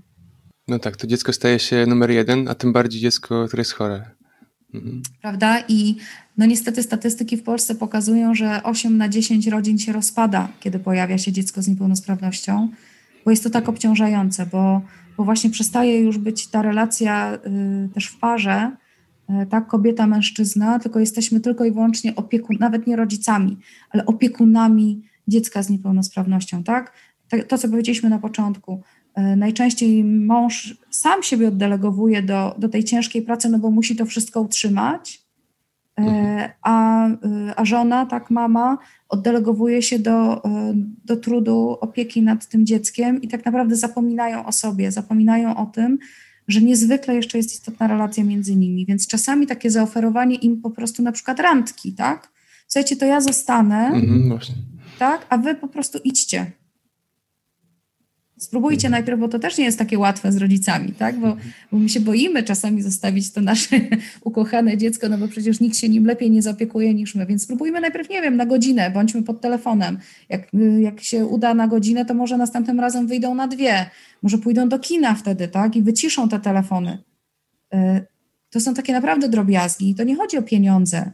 [0.69, 4.16] No tak, to dziecko staje się numer jeden, a tym bardziej dziecko, które jest chore.
[4.77, 5.03] Mhm.
[5.23, 5.59] Prawda?
[5.69, 5.97] I
[6.37, 11.19] no niestety statystyki w Polsce pokazują, że 8 na 10 rodzin się rozpada, kiedy pojawia
[11.19, 12.69] się dziecko z niepełnosprawnością,
[13.25, 14.83] bo jest to tak obciążające, bo,
[15.17, 18.71] bo właśnie przestaje już być ta relacja y, też w parze,
[19.31, 23.57] y, tak, kobieta, mężczyzna, tylko jesteśmy tylko i wyłącznie opiekun, nawet nie rodzicami,
[23.91, 26.93] ale opiekunami dziecka z niepełnosprawnością, tak?
[27.49, 28.83] To, co powiedzieliśmy na początku,
[29.17, 34.41] najczęściej mąż sam siebie oddelegowuje do, do tej ciężkiej pracy, no bo musi to wszystko
[34.41, 35.23] utrzymać,
[35.99, 36.51] e, mhm.
[36.63, 37.15] a, e,
[37.57, 40.43] a żona, tak mama, oddelegowuje się do,
[41.05, 45.99] do trudu opieki nad tym dzieckiem i tak naprawdę zapominają o sobie, zapominają o tym,
[46.49, 51.03] że niezwykle jeszcze jest istotna relacja między nimi, więc czasami takie zaoferowanie im po prostu
[51.03, 52.33] na przykład randki, tak?
[52.69, 54.39] Słuchajcie, to ja zostanę, mhm,
[54.99, 55.27] tak?
[55.29, 56.53] A wy po prostu idźcie.
[58.39, 58.91] Spróbujcie mhm.
[58.91, 61.21] najpierw, bo to też nie jest takie łatwe z rodzicami, tak?
[61.21, 61.53] Bo, mhm.
[61.73, 63.81] bo my się boimy czasami zostawić to nasze
[64.25, 67.81] ukochane dziecko, no bo przecież nikt się nim lepiej nie zaopiekuje niż my, więc spróbujmy
[67.81, 69.99] najpierw, nie wiem, na godzinę, bądźmy pod telefonem.
[70.29, 70.49] Jak,
[70.81, 73.91] jak się uda na godzinę, to może następnym razem wyjdą na dwie,
[74.23, 75.77] może pójdą do kina wtedy, tak?
[75.77, 76.99] I wyciszą te telefony.
[77.75, 78.07] Y,
[78.51, 79.95] to są takie naprawdę drobiazgi.
[79.95, 81.11] To nie chodzi o pieniądze.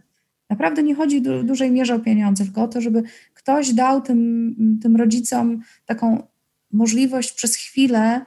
[0.51, 3.03] Naprawdę nie chodzi w dużej mierze o pieniądze, tylko o to, żeby
[3.35, 6.32] ktoś dał tym, tym rodzicom taką
[6.73, 8.25] możliwość przez chwilę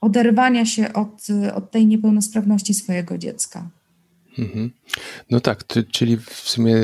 [0.00, 3.70] oderwania się od, od tej niepełnosprawności swojego dziecka.
[4.38, 4.70] Mhm.
[5.30, 6.76] No tak, czyli w sumie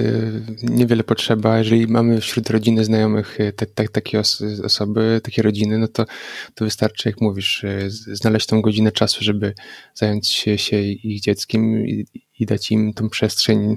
[0.62, 1.58] niewiele potrzeba.
[1.58, 4.22] Jeżeli mamy wśród rodziny znajomych te, te, takie
[4.64, 6.06] osoby, takie rodziny, no to,
[6.54, 7.64] to wystarczy, jak mówisz,
[8.12, 9.54] znaleźć tą godzinę czasu, żeby
[9.94, 12.06] zająć się, się ich dzieckiem i,
[12.38, 13.76] i dać im tą przestrzeń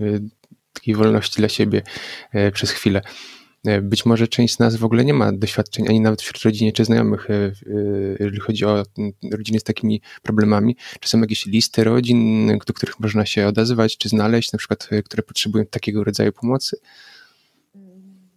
[0.00, 0.22] y,
[0.72, 1.82] takiej wolności dla siebie
[2.52, 3.02] przez chwilę.
[3.66, 6.72] E, być może część z nas w ogóle nie ma doświadczeń, ani nawet wśród rodziny
[6.72, 7.52] czy znajomych, e, e,
[8.20, 8.84] jeżeli chodzi o
[9.32, 10.76] rodziny z takimi problemami.
[11.00, 15.22] Czy są jakieś listy rodzin, do których można się odezwać, czy znaleźć, na przykład, które
[15.22, 16.76] potrzebują takiego rodzaju pomocy?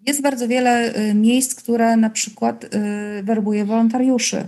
[0.05, 2.69] Jest bardzo wiele miejsc, które na przykład
[3.23, 4.47] werbuje wolontariuszy,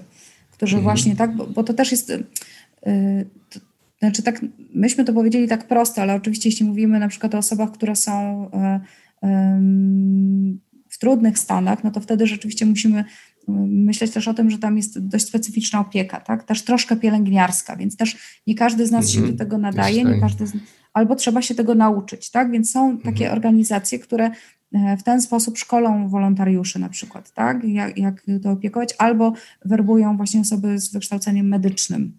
[0.51, 0.83] którzy mhm.
[0.83, 2.11] właśnie tak, bo, bo, to też jest.
[3.49, 3.59] To,
[3.99, 4.41] znaczy tak,
[4.73, 8.49] myśmy to powiedzieli tak prosto, ale oczywiście jeśli mówimy na przykład o osobach, które są
[10.95, 13.05] w trudnych stanach, no to wtedy rzeczywiście musimy
[13.49, 16.43] mm, myśleć też o tym, że tam jest dość specyficzna opieka, tak?
[16.43, 19.37] Też troszkę pielęgniarska, więc też nie każdy z nas się do mhm.
[19.37, 20.53] tego nadaje, nie każdy z,
[20.93, 22.51] albo trzeba się tego nauczyć, tak?
[22.51, 23.33] Więc są takie mhm.
[23.33, 24.31] organizacje, które
[24.73, 27.63] e, w ten sposób szkolą wolontariuszy na przykład, tak?
[27.63, 29.33] Jak, jak to opiekować, albo
[29.65, 32.17] werbują właśnie osoby z wykształceniem medycznym,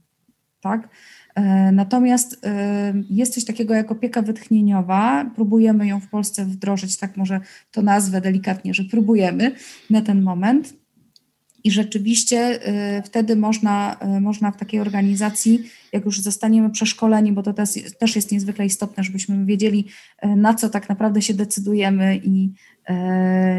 [0.60, 0.88] tak?
[1.36, 5.30] E, natomiast e, jest coś takiego jak opieka wytchnieniowa.
[5.34, 9.52] Próbujemy ją w Polsce wdrożyć, tak może to nazwę delikatnie, że próbujemy
[9.90, 10.85] na ten moment.
[11.66, 17.42] I rzeczywiście y, wtedy można, y, można w takiej organizacji, jak już zostaniemy przeszkoleni, bo
[17.42, 17.52] to
[17.98, 19.86] też, jest niezwykle istotne, żebyśmy wiedzieli,
[20.24, 22.52] y, na co tak naprawdę się decydujemy i,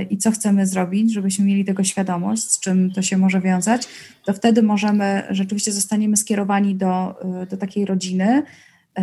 [0.10, 3.88] i co chcemy zrobić, żebyśmy mieli tego świadomość, z czym to się może wiązać,
[4.26, 7.16] to wtedy możemy, rzeczywiście zostaniemy skierowani do,
[7.50, 8.44] do takiej rodziny,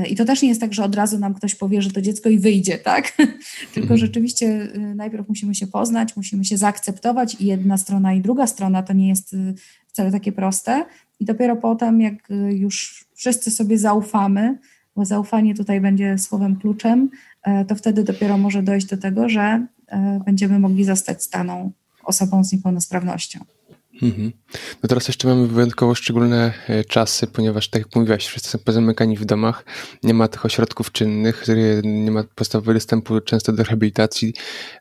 [0.08, 2.28] I to też nie jest tak, że od razu nam ktoś powie, że to dziecko
[2.28, 3.12] i wyjdzie, tak?
[3.74, 3.98] Tylko mhm.
[3.98, 8.82] rzeczywiście y, najpierw musimy się poznać, musimy się zaakceptować i jedna strona i druga strona
[8.82, 9.54] to nie jest y,
[9.88, 10.84] wcale takie proste.
[11.20, 12.14] I dopiero potem, jak
[12.50, 14.58] już wszyscy sobie zaufamy,
[14.96, 17.10] bo zaufanie tutaj będzie słowem kluczem,
[17.42, 21.72] e, to wtedy dopiero może dojść do tego, że e, będziemy mogli zostać staną
[22.04, 23.44] osobą z niepełnosprawnością.
[24.02, 24.32] Mhm.
[24.82, 29.16] No teraz jeszcze mamy wyjątkowo szczególne e, czasy, ponieważ tak jak mówiłaś, wszyscy są pozamykani
[29.16, 29.64] w domach,
[30.02, 31.44] nie ma tych ośrodków czynnych,
[31.84, 34.34] nie ma podstawowego dostępu często do rehabilitacji,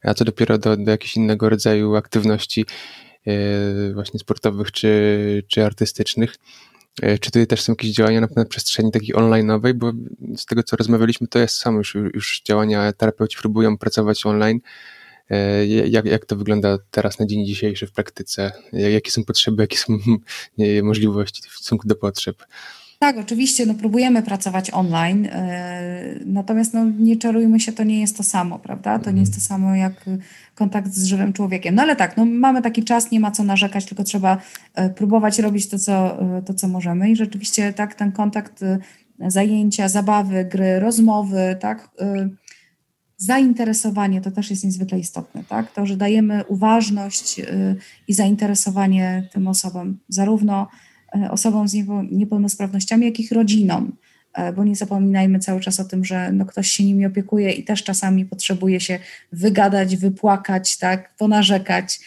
[0.04, 2.66] a co dopiero do, do jakiegoś innego rodzaju aktywności
[3.28, 6.36] e, właśnie sportowych czy, czy artystycznych.
[7.02, 9.92] E, czy tutaj też są jakieś działania na, na przestrzeni takiej online'owej, bo
[10.36, 14.60] z tego co rozmawialiśmy, to jest samo już, już działania, terapeuci próbują pracować online,
[15.86, 18.52] jak, jak to wygląda teraz na dzień dzisiejszy w praktyce?
[18.74, 19.98] Jakie są potrzeby, jakie są
[20.84, 22.46] możliwości w stosunku do potrzeb?
[23.04, 28.18] Tak, oczywiście, no próbujemy pracować online, e, natomiast no, nie czarujmy się, to nie jest
[28.18, 29.00] to samo, prawda?
[29.00, 30.06] To nie jest to samo jak
[30.56, 31.76] kontakt z żywym człowiekiem.
[31.76, 34.38] No ale tak, no, mamy taki czas, nie ma co narzekać, tylko trzeba
[34.74, 38.64] e, próbować robić to co, to, co możemy i rzeczywiście tak, ten kontakt,
[39.28, 41.90] zajęcia, zabawy, gry, rozmowy, tak,
[43.24, 45.72] zainteresowanie to też jest niezwykle istotne, tak?
[45.72, 47.76] To, że dajemy uważność y,
[48.08, 50.68] i zainteresowanie tym osobom, zarówno
[51.16, 51.74] y, osobom z
[52.12, 53.92] niepełnosprawnościami, jak i ich rodzinom,
[54.38, 57.64] y, bo nie zapominajmy cały czas o tym, że no ktoś się nimi opiekuje i
[57.64, 59.00] też czasami potrzebuje się
[59.32, 62.00] wygadać, wypłakać, tak, ponarzekać,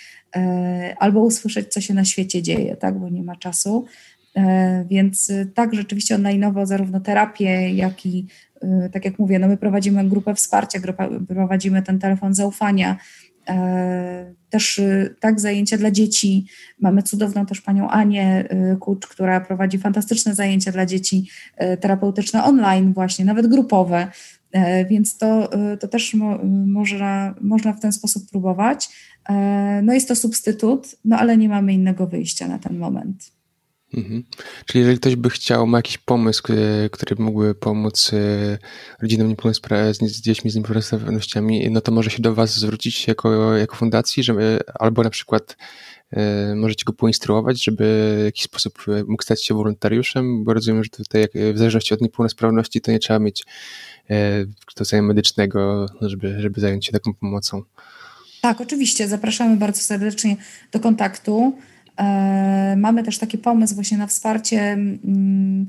[0.99, 3.87] albo usłyszeć, co się na świecie dzieje, tak, bo nie ma czasu.
[4.87, 8.46] Więc tak, rzeczywiście online'owo zarówno terapię, jak i Y,
[8.93, 10.81] tak jak mówię, no my prowadzimy grupę wsparcia,
[11.29, 12.97] prowadzimy ten telefon zaufania,
[13.49, 16.47] e, też y, tak zajęcia dla dzieci.
[16.81, 18.45] Mamy cudowną też panią Anię
[18.75, 21.31] y, Kucz, która prowadzi fantastyczne zajęcia dla dzieci
[21.81, 24.09] terapeutyczne online właśnie, nawet grupowe,
[24.53, 25.51] e, więc to,
[25.81, 28.89] to też mo, można, można w ten sposób próbować.
[29.29, 33.36] E, no jest to substytut, no ale nie mamy innego wyjścia na ten moment.
[33.95, 34.25] Mhm.
[34.67, 38.59] Czyli jeżeli ktoś by chciał, ma jakiś pomysł, który, który mógłby pomóc e,
[39.03, 43.77] rodzinom niepełnosprawnym, z dziećmi z niepełnosprawnościami, no to może się do Was zwrócić jako, jako
[43.77, 45.57] fundacji, żeby, albo na przykład
[46.11, 50.85] e, możecie go poinstruować, żeby w jakiś sposób e, mógł stać się wolontariuszem, bo rozumiem,
[50.85, 53.45] że tutaj w zależności od niepełnosprawności to nie trzeba mieć
[54.67, 57.63] kształcenia medycznego, żeby, żeby zająć się taką pomocą.
[58.41, 59.09] Tak, oczywiście.
[59.09, 60.37] Zapraszamy bardzo serdecznie
[60.73, 61.59] do kontaktu.
[62.01, 65.67] E, mamy też taki pomysł właśnie na wsparcie mm,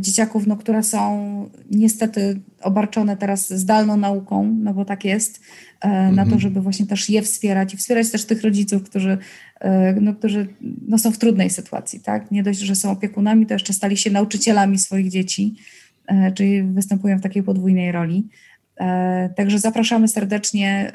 [0.00, 5.40] dzieciaków, no, które są niestety obarczone teraz zdalną nauką, no bo tak jest,
[5.80, 6.14] mhm.
[6.14, 6.40] na to, mhm.
[6.40, 9.18] żeby właśnie też je wspierać i wspierać też tych rodziców, którzy,
[9.60, 10.48] e, no, którzy
[10.88, 12.00] no, są w trudnej sytuacji.
[12.00, 12.30] Tak?
[12.30, 15.54] Nie dość, że są opiekunami, to jeszcze stali się nauczycielami swoich dzieci,
[16.34, 18.28] czyli występują w takiej podwójnej roli.
[19.36, 20.92] Także zapraszamy serdecznie,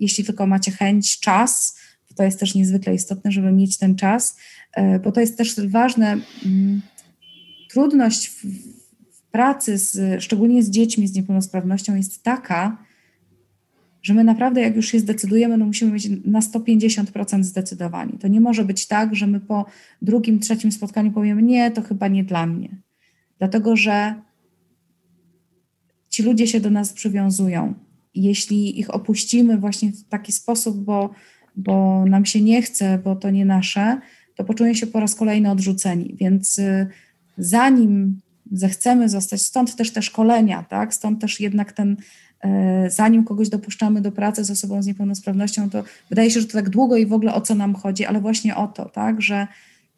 [0.00, 1.76] jeśli tylko macie chęć, czas,
[2.16, 4.36] to jest też niezwykle istotne, żeby mieć ten czas,
[4.72, 6.20] e, bo to jest też ważne.
[6.46, 6.82] Mm,
[7.70, 8.46] trudność w,
[9.30, 12.84] pracy, z, szczególnie z dziećmi z niepełnosprawnością, jest taka,
[14.02, 18.18] że my naprawdę, jak już się zdecydujemy, no musimy być na 150% zdecydowani.
[18.18, 19.66] To nie może być tak, że my po
[20.02, 22.82] drugim, trzecim spotkaniu powiemy: Nie, to chyba nie dla mnie.
[23.38, 24.14] Dlatego, że
[26.10, 27.74] ci ludzie się do nas przywiązują
[28.16, 31.10] jeśli ich opuścimy właśnie w taki sposób, bo,
[31.56, 34.00] bo nam się nie chce, bo to nie nasze,
[34.34, 36.14] to poczują się po raz kolejny odrzuceni.
[36.18, 36.86] Więc y,
[37.38, 38.20] zanim
[38.52, 40.94] zechcemy zostać, stąd też te szkolenia, tak?
[40.94, 41.96] stąd też jednak ten,
[42.44, 46.52] e, zanim kogoś dopuszczamy do pracy z osobą z niepełnosprawnością, to wydaje się, że to
[46.52, 49.22] tak długo i w ogóle o co nam chodzi, ale właśnie o to, tak?
[49.22, 49.46] że,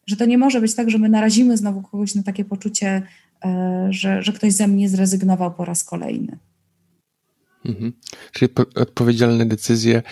[0.07, 3.03] że to nie może być tak, że my narazimy znowu kogoś na takie poczucie,
[3.45, 6.39] e, że, że ktoś ze mnie zrezygnował po raz kolejny.
[7.65, 7.93] Mhm.
[8.33, 10.03] Czyli odpowiedzialne decyzje.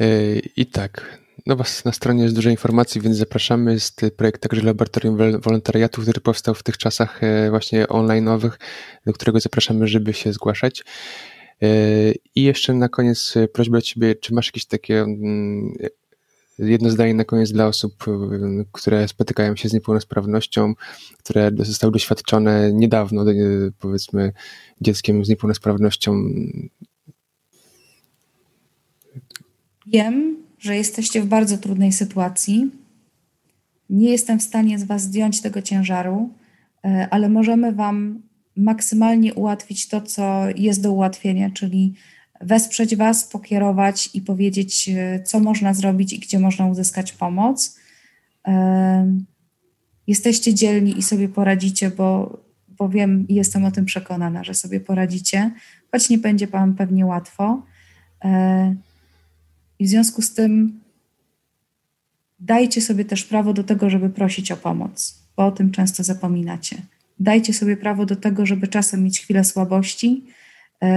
[0.00, 3.72] E, I tak, no was na stronie jest dużo informacji, więc zapraszamy.
[3.72, 8.50] Jest projekt także Laboratorium Wolontariatu, który powstał w tych czasach e, właśnie online'owych,
[9.06, 10.84] do którego zapraszamy, żeby się zgłaszać.
[11.62, 11.66] E,
[12.34, 15.72] I jeszcze na koniec prośba do Ciebie, czy masz jakieś takie mm,
[16.58, 18.04] jedno zdanie na koniec dla osób,
[18.72, 20.74] które spotykają się z niepełnosprawnością,
[21.18, 23.24] które zostały doświadczone niedawno,
[23.78, 24.32] powiedzmy,
[24.80, 26.24] dzieckiem z niepełnosprawnością?
[29.86, 32.70] Wiem, że jesteście w bardzo trudnej sytuacji.
[33.90, 36.30] Nie jestem w stanie z Was zdjąć tego ciężaru,
[36.84, 38.22] e, ale możemy Wam
[38.56, 41.94] maksymalnie ułatwić to, co jest do ułatwienia, czyli
[42.40, 47.78] wesprzeć Was, pokierować i powiedzieć, e, co można zrobić i gdzie można uzyskać pomoc.
[48.46, 49.16] E,
[50.06, 54.80] jesteście dzielni i sobie poradzicie, bo, bo wiem i jestem o tym przekonana, że sobie
[54.80, 55.50] poradzicie,
[55.92, 57.62] choć nie będzie Wam pewnie łatwo.
[59.80, 60.80] I w związku z tym
[62.40, 66.76] dajcie sobie też prawo do tego, żeby prosić o pomoc, bo o tym często zapominacie.
[67.20, 70.24] Dajcie sobie prawo do tego, żeby czasem mieć chwilę słabości
[70.82, 70.88] yy,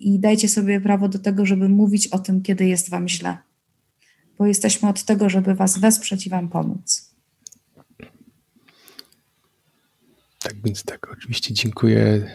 [0.00, 3.38] i dajcie sobie prawo do tego, żeby mówić o tym, kiedy jest Wam źle,
[4.38, 7.14] bo jesteśmy od tego, żeby Was wesprzeć i Wam pomóc.
[10.38, 12.30] Tak więc tak, oczywiście dziękuję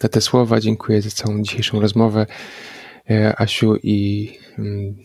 [0.00, 2.26] za te słowa, dziękuję za całą dzisiejszą rozmowę.
[3.10, 4.96] E, Asiu i mm,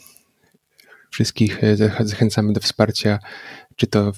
[1.10, 3.20] wszystkich e, zachęcamy do wsparcia,
[3.76, 4.12] czy to e,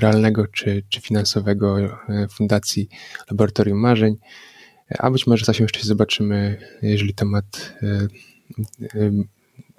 [0.00, 1.98] realnego, czy, czy finansowego
[2.30, 2.88] Fundacji
[3.30, 4.16] Laboratorium Marzeń.
[4.98, 7.74] A być może czasem jeszcze się zobaczymy, jeżeli temat,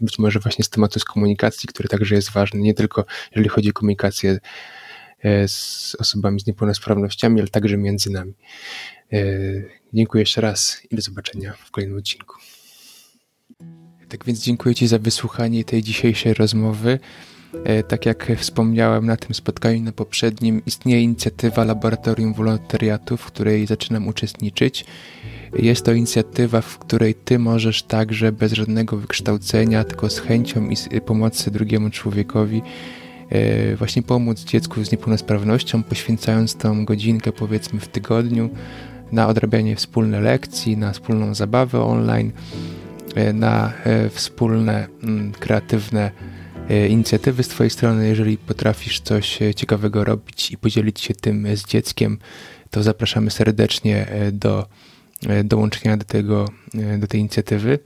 [0.01, 3.69] być może właśnie z tematu z komunikacji, który także jest ważny, nie tylko jeżeli chodzi
[3.69, 4.39] o komunikację
[5.47, 8.33] z osobami z niepełnosprawnościami, ale także między nami.
[9.93, 12.35] Dziękuję jeszcze raz i do zobaczenia w kolejnym odcinku.
[14.09, 16.99] Tak więc dziękuję Ci za wysłuchanie tej dzisiejszej rozmowy.
[17.63, 23.67] E, tak jak wspomniałem na tym spotkaniu na poprzednim, istnieje inicjatywa Laboratorium Wolontariatu, w której
[23.67, 24.85] zaczynam uczestniczyć.
[25.59, 31.01] Jest to inicjatywa, w której Ty możesz także bez żadnego wykształcenia, tylko z chęcią i
[31.01, 32.61] pomocy drugiemu człowiekowi
[33.29, 38.49] e, właśnie pomóc dziecku z niepełnosprawnością, poświęcając tą godzinkę powiedzmy w tygodniu
[39.11, 42.80] na odrabianie wspólne lekcji, na wspólną zabawę online E,
[43.33, 46.11] na e, wspólne, mm, kreatywne
[46.69, 48.07] e, inicjatywy z Twojej strony.
[48.07, 52.17] Jeżeli potrafisz coś ciekawego robić i podzielić się tym z dzieckiem,
[52.69, 54.67] to zapraszamy serdecznie do
[55.43, 56.45] dołączenia do, tego,
[56.99, 57.79] do tej inicjatywy.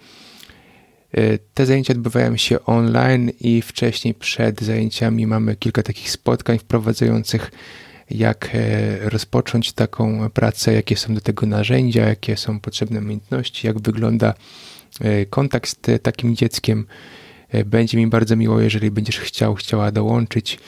[1.53, 7.51] Te zajęcia odbywają się online i wcześniej przed zajęciami mamy kilka takich spotkań wprowadzających,
[8.09, 8.49] jak
[9.01, 14.38] rozpocząć taką pracę, jakie są do tego narzędzia, jakie są potrzebne umiejętności, jak wygląda E,
[15.30, 16.86] kontakt z takim dzieckiem.
[17.50, 20.60] E, będzie mi bardzo miło, jeżeli będziesz chciał, chciała dołączyć.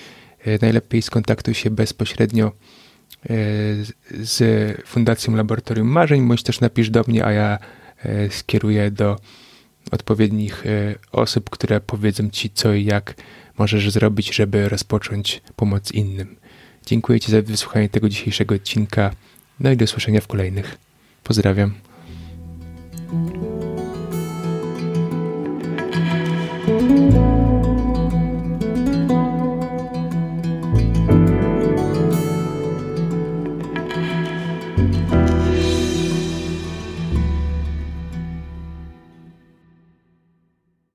[0.45, 2.51] E, najlepiej skontaktuj się bezpośrednio
[4.11, 4.41] z
[4.87, 7.59] Fundacją Laboratorium Marzeń, bądź też napisz do mnie, a ja
[8.29, 9.19] skieruję do
[9.91, 10.63] odpowiednich
[11.11, 13.15] osób, które powiedzą Ci co i jak
[13.57, 16.35] możesz zrobić, żeby rozpocząć pomoc innym.
[16.85, 19.11] Dziękuję Ci za wysłuchanie tego dzisiejszego odcinka.
[19.59, 20.77] No i do usłyszenia w kolejnych.
[21.23, 21.73] Pozdrawiam.